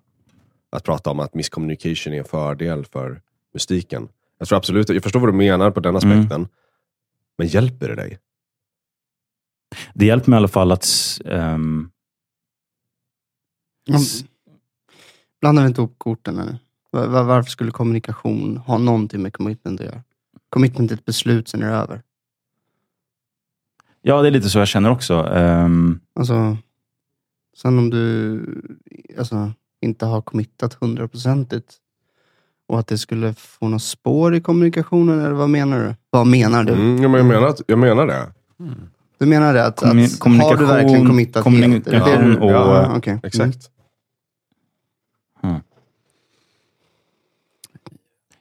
[0.70, 3.22] Att prata om att miscommunication är en fördel för
[3.54, 4.10] mystiken.
[4.40, 6.48] Jag tror absolut, jag förstår vad du menar på den aspekten.
[7.38, 8.20] Men hjälper det dig?
[9.94, 10.88] det hjälper mig i alla fall att...
[11.26, 11.92] Um,
[13.90, 14.00] Ja,
[15.42, 16.58] Blandar vi inte ihop korten nu?
[16.92, 20.04] Var, var, varför skulle kommunikation ha någonting med commitment att göra?
[20.50, 22.02] Commitment är ett beslut, sen är det över.
[24.08, 25.14] Ja, det är lite så jag känner också.
[25.24, 26.58] Um, Alltså,
[27.58, 28.42] sen om du
[29.20, 29.52] alltså,
[29.82, 31.74] inte har committat hundraprocentigt
[32.68, 35.96] och att det skulle få något spår i kommunikationen, eller vad menar du?
[36.10, 36.74] Vad menar du?
[36.74, 38.28] Mm, ja, men jag, menar, att- jag menar det.
[39.18, 41.88] Du menar det att, Kommu- att har du verkligen committat helt?
[41.88, 43.12] Är det det kommunikation och- Ja, okej.
[43.14, 43.22] Mm.
[43.24, 43.70] Exakt.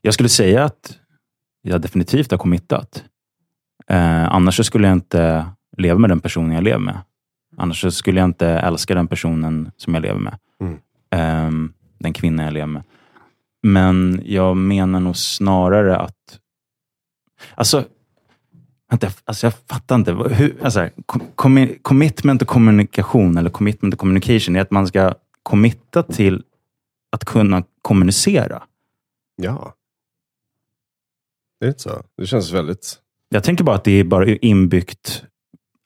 [0.01, 0.99] jag skulle säga att
[1.62, 3.05] jag definitivt har committat.
[3.87, 5.47] Eh, annars så skulle jag inte
[5.77, 6.99] leva med den personen jag lever med.
[7.57, 10.39] Annars så skulle jag inte älska den personen som jag lever med.
[10.61, 10.79] Mm.
[11.11, 12.83] Ehm, den kvinna jag lever med.
[13.62, 16.41] Men jag menar nog snarare att...
[17.55, 17.85] Alltså,
[18.91, 20.12] vänta, alltså jag fattar inte.
[20.12, 25.14] Hur, alltså, com- commi- commitment och kommunikation, eller commitment och communication, är att man ska
[25.43, 26.43] committa till
[27.12, 28.62] att kunna kommunicera.
[29.37, 29.74] Ja.
[31.61, 32.03] Det är inte så.
[32.16, 32.99] Det känns väldigt...
[33.29, 35.24] Jag tänker bara att det är bara inbyggt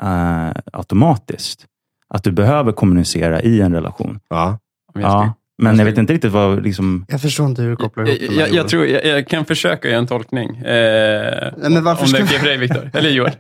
[0.03, 1.67] eh, automatiskt.
[2.15, 4.21] Att du behöver kommunicera i en relation.
[4.29, 4.59] Ja.
[4.95, 6.63] Ja, men jag vet inte riktigt vad...
[6.63, 9.45] Liksom, Jag förstår inte hur du kopplar ihop Jag, jag, jag, tror, jag, jag kan
[9.45, 10.57] försöka göra en tolkning.
[10.57, 12.91] Eh, men varför om det är okej för dig, Viktor.
[12.99, 13.33] Eller Joel.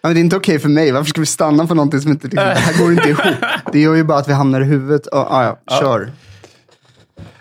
[0.00, 0.92] Ja, men det är inte okej för mig.
[0.92, 2.28] Varför ska vi stanna på någonting som inte...
[2.28, 3.34] Liksom, det här går inte ihop.
[3.72, 5.06] Det gör ju bara att vi hamnar i huvudet.
[5.06, 5.80] Oh, ah, ja, Ja.
[5.80, 6.10] kör.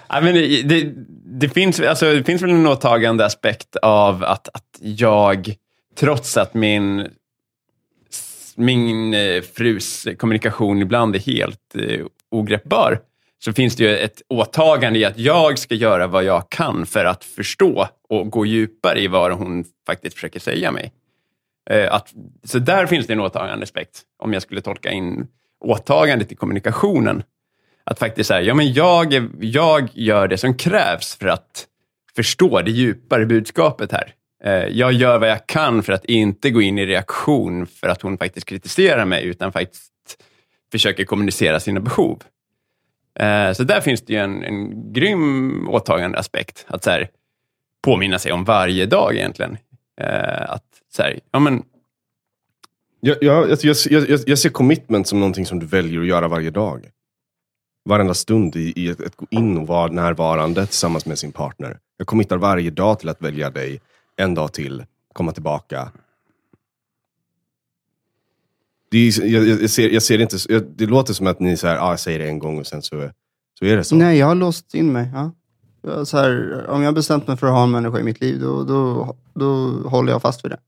[0.09, 0.93] Ja, men det, det,
[1.25, 5.53] det, finns, alltså, det finns väl en åtagande aspekt av att, att jag,
[5.99, 7.07] trots att min,
[8.57, 12.99] min eh, frus kommunikation ibland är helt eh, ogreppbar,
[13.39, 17.05] så finns det ju ett åtagande i att jag ska göra vad jag kan för
[17.05, 20.93] att förstå och gå djupare i vad hon faktiskt försöker säga mig.
[21.69, 25.27] Eh, Att, så där finns det en åtagande aspekt, om jag skulle tolka in
[25.59, 27.23] åtagandet i kommunikationen.
[27.83, 31.67] Att faktiskt säga, ja men jag, jag gör det som krävs för att
[32.15, 34.13] förstå det djupare budskapet här.
[34.43, 38.01] Eh, jag gör vad jag kan för att inte gå in i reaktion för att
[38.01, 39.91] hon faktiskt kritiserar mig, utan faktiskt
[40.71, 42.23] försöker kommunicera sina behov.
[43.19, 46.65] Eh, så där finns det ju en, en grym åtagande aspekt.
[46.67, 47.09] Att så här,
[47.83, 49.57] påminna sig om varje dag egentligen.
[50.01, 51.63] Eh, att så här, ja men
[52.99, 56.27] Jag, jag, jag, jag, jag, jag ser commitment som någonting som du väljer att göra
[56.27, 56.89] varje dag.
[57.85, 61.77] Varenda stund i, i att, att gå in och vara närvarande tillsammans med sin partner.
[61.97, 63.79] Jag committar varje dag till att välja dig
[64.17, 65.91] en dag till, komma tillbaka.
[68.91, 71.57] Det, är, jag, jag, ser, jag ser det inte, jag, det låter som att ni
[71.57, 73.09] säger, ah, jag säger det en gång och sen så,
[73.59, 73.95] så är det så.
[73.95, 75.09] Nej, jag har låst in mig.
[75.13, 75.31] Ja.
[76.05, 78.39] Så här, om jag har bestämt mig för att ha en människa i mitt liv,
[78.39, 80.59] då, då, då håller jag fast vid det.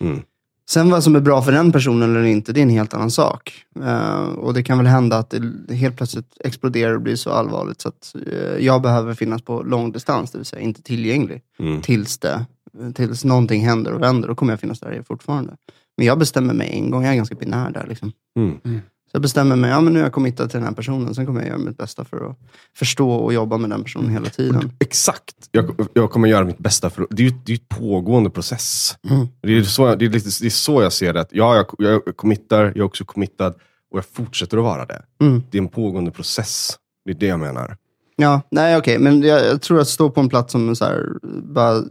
[0.00, 0.22] Mm.
[0.70, 3.10] Sen vad som är bra för den personen eller inte, det är en helt annan
[3.10, 3.64] sak.
[3.84, 5.34] Eh, och det kan väl hända att
[5.68, 9.62] det helt plötsligt exploderar och blir så allvarligt så att eh, jag behöver finnas på
[9.62, 11.42] lång distans, det vill säga inte tillgänglig.
[11.58, 11.82] Mm.
[11.82, 12.46] Tills, det,
[12.94, 15.56] tills någonting händer och vänder, då kommer jag finnas där fortfarande.
[15.96, 17.86] Men jag bestämmer mig en gång, jag är ganska binär där.
[17.86, 18.12] Liksom.
[18.36, 18.80] Mm.
[19.12, 21.26] Så jag bestämmer mig, ja men nu är jag committad till den här personen, sen
[21.26, 22.38] kommer jag göra mitt bästa för att
[22.76, 24.72] förstå och jobba med den personen hela tiden.
[24.78, 25.34] Exakt.
[25.50, 26.90] Jag, jag kommer göra mitt bästa.
[26.90, 28.96] för Det är ju det är ett pågående process.
[29.10, 29.26] Mm.
[29.40, 31.20] Det, är så, det, är lite, det är så jag ser det.
[31.20, 33.54] Att, ja, jag, jag committar, jag är också committad
[33.90, 35.02] och jag fortsätter att vara det.
[35.20, 35.42] Mm.
[35.50, 36.76] Det är en pågående process.
[37.04, 37.76] Det är det jag menar.
[38.16, 41.06] Ja, nej okej, men jag, jag tror att stå på en plats som så här,
[41.42, 41.82] bara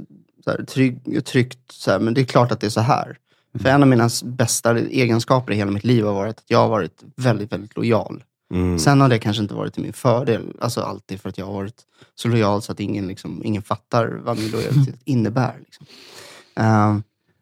[0.43, 3.17] så här, trygg, tryggt, så här, men det är klart att det är så här.
[3.59, 6.69] För en av mina bästa egenskaper i hela mitt liv har varit att jag har
[6.69, 8.23] varit väldigt, väldigt lojal.
[8.53, 8.79] Mm.
[8.79, 11.53] Sen har det kanske inte varit till min fördel, alltså alltid för att jag har
[11.53, 11.81] varit
[12.15, 15.53] så lojal så att ingen, liksom, ingen fattar vad min lojalitet innebär.
[15.59, 15.85] Liksom.
[16.55, 16.97] Eh,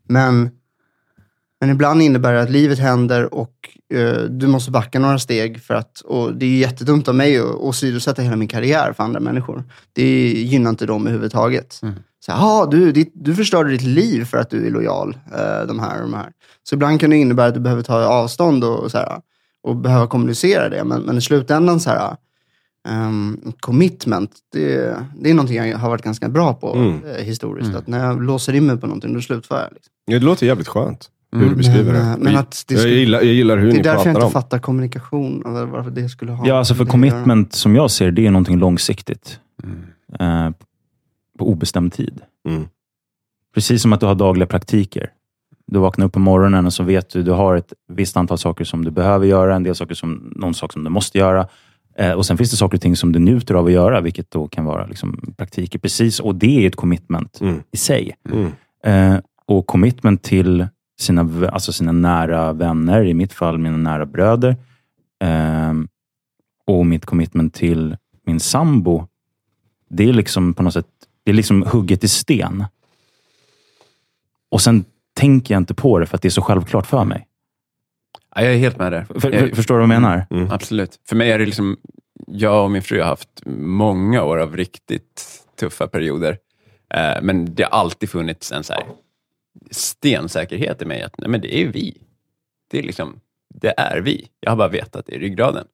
[0.08, 0.50] men,
[1.60, 5.74] men ibland innebär det att livet händer och eh, du måste backa några steg för
[5.74, 9.64] att, och det är jättedumt av mig att åsidosätta hela min karriär för andra människor.
[9.94, 11.80] Det gynnar inte dem överhuvudtaget.
[11.84, 11.96] Mm.
[12.38, 15.80] Så, ah, du, ditt, du förstörde ditt liv för att du är lojal, eh, de
[15.80, 16.30] här och de här.
[16.64, 19.22] Så ibland kan det innebära att du behöver ta avstånd och så här,
[19.64, 20.84] och behöva kommunicera det.
[20.84, 22.16] Men, men i slutändan så här,
[22.90, 27.02] um, commitment, det, det är någonting jag har varit ganska bra på Mm.
[27.06, 27.68] eh, historiskt.
[27.70, 27.80] Mm.
[27.80, 29.70] Att när jag låser in mig på någonting, då slutför jag.
[29.74, 29.92] Liksom.
[30.08, 31.50] Det låter jävligt skönt, hur Mm.
[31.50, 32.18] du beskriver men, det.
[32.24, 34.10] men att det, jag, skulle, gillar, jag gillar hur det är ni därför jag pratar
[34.12, 34.32] inte om.
[34.32, 38.28] fattar kommunikation, eller varför det skulle ha Ja, alltså för commitment som jag ser det
[38.28, 39.40] är någonting långsiktigt.
[39.64, 40.46] Mm.
[40.48, 40.52] Eh,
[41.40, 42.22] på obestämd tid.
[42.50, 42.68] Mm.
[43.54, 45.12] Precis som att du har dagliga praktiker.
[45.68, 48.66] Du vaknar upp på morgonen och så vet du du har ett visst antal saker
[48.66, 51.48] som du behöver göra, en del saker som, någon sak som du måste göra.
[51.98, 54.32] Eh, och Sen finns det saker och ting som du njuter av att göra, vilket
[54.32, 55.80] då kan vara liksom, praktiker.
[55.80, 57.64] Precis, och det är ett commitment Mm.
[57.72, 58.16] i sig.
[58.32, 58.52] Mm.
[58.84, 60.68] Eh, och commitment till
[61.00, 64.56] sina, alltså sina nära vänner, i mitt fall mina nära bröder.
[65.24, 65.74] Eh,
[66.68, 69.08] och mitt commitment till min sambo,
[69.90, 70.86] det är liksom på något sätt
[71.30, 72.66] det är liksom hugget i sten.
[74.50, 77.28] Och sen tänker jag inte på det för att det är så självklart för mig.
[78.36, 79.04] Ja, jag är helt med där.
[79.04, 80.26] För, för, Jag- förstår du vad jag menar?
[80.30, 80.52] Mm.
[80.52, 81.00] Absolut.
[81.10, 81.78] För mig är det liksom,
[82.28, 86.38] jag och min fru har haft många år av riktigt tuffa perioder.
[86.94, 88.84] Eh, men det har alltid funnits en så här
[89.72, 91.98] stensäkerhet i mig att nej, men det är vi.
[92.72, 93.20] Det är, liksom,
[93.56, 94.28] det är vi.
[94.40, 95.66] Jag har bara vetat det i ryggraden.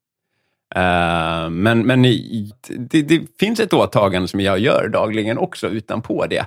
[0.74, 2.02] Eh, men men
[2.68, 6.46] det, det finns ett åtagande som jag gör dagligen också utanpå det.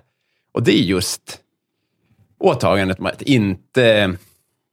[0.51, 1.41] Och det är just
[2.37, 4.17] åtagandet med att inte,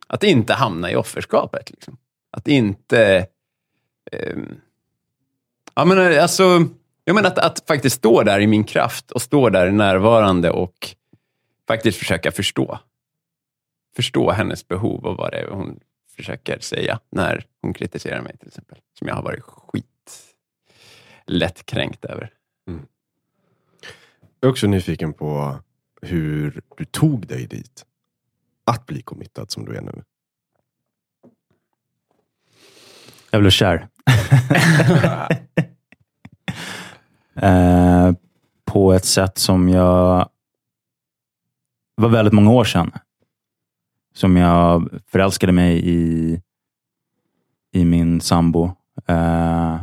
[0.07, 1.70] att inte hamna i offerskapet.
[1.70, 1.97] Liksom.
[2.30, 3.26] Att inte...
[4.12, 4.61] ehm,
[5.74, 6.68] ja, men eh, alltså,
[7.05, 10.88] jag menar att, att faktiskt stå där i min kraft och stå där närvarande och
[11.68, 12.78] faktiskt försöka förstå.
[13.97, 15.80] Förstå hennes behov och vad det är hon
[16.16, 18.78] försöker säga när hon kritiserar mig till exempel.
[18.98, 19.84] Som jag har varit skit
[21.26, 22.32] lättkränkt över.
[24.40, 25.58] Jag är också nyfiken på
[26.02, 27.86] hur du tog dig dit.
[28.64, 30.02] Att bli committad som du är nu.
[33.30, 33.88] Jag blev kär.
[37.34, 38.12] eh,
[38.64, 40.28] på ett sätt som jag...
[41.96, 42.92] Det var väldigt många år sedan.
[44.16, 46.40] Som jag förälskade mig i,
[47.72, 48.70] i min sambo.
[49.06, 49.80] Eh,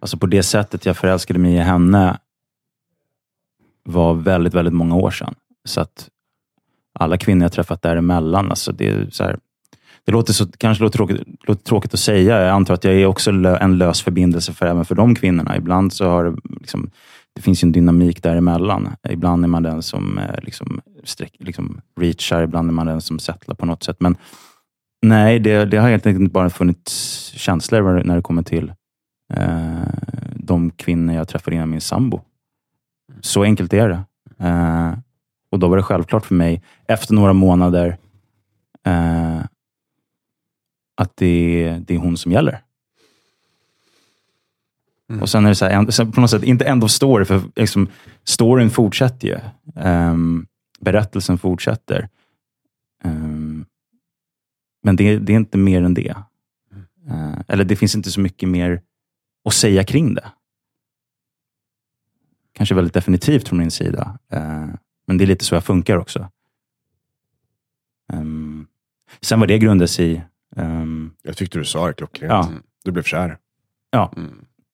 [0.00, 2.18] alltså på det sättet jag förälskade mig i henne
[3.82, 5.34] var väldigt, väldigt många år sedan.
[5.64, 6.08] Så att
[6.92, 9.38] alla kvinnor jag träffat däremellan, alltså det är så här,
[10.04, 12.40] det låter så, kanske låter tråkigt, låter tråkigt att säga.
[12.40, 15.56] Jag antar att jag är också en lös förbindelse för, även för de kvinnorna.
[15.56, 16.90] Ibland så har det, liksom,
[17.34, 18.96] det finns ju en dynamik däremellan.
[19.08, 23.18] Ibland är man den som eh, liksom, sträck, liksom reachar, ibland är man den som
[23.18, 23.96] settlar på något sätt.
[24.00, 24.16] Men
[25.02, 28.72] nej, det, det har helt enkelt bara funnits känslor när det kommer till
[29.34, 29.88] eh,
[30.34, 32.20] de kvinnor jag träffade innan min sambo.
[33.20, 34.04] Så enkelt är det.
[34.46, 34.92] Eh,
[35.50, 37.96] och då var det självklart för mig, efter några månader,
[38.86, 39.40] eh,
[40.96, 42.63] att det, det är hon som gäller.
[45.10, 45.22] Mm.
[45.22, 47.42] Och sen är det så här, sen på något sätt, inte end of story, för
[47.56, 47.88] liksom,
[48.24, 49.38] storyn fortsätter ju.
[49.76, 50.46] Ehm,
[50.80, 52.08] berättelsen fortsätter.
[53.04, 53.66] Ehm,
[54.82, 56.14] men det, det är inte mer än det.
[57.08, 58.82] Eh, eller det finns inte så mycket mer
[59.44, 60.32] att säga kring det.
[62.52, 64.18] Kanske väldigt definitivt från min sida.
[64.32, 64.68] Eh,
[65.06, 66.30] men det är lite så jag funkar också.
[68.12, 68.66] Ehm,
[69.20, 70.22] sen vad det grundas i,
[71.22, 72.32] Jag tyckte du sa det klockrent.
[72.32, 72.52] Ja.
[72.84, 73.38] Du blev kär.
[74.16, 74.44] Mm.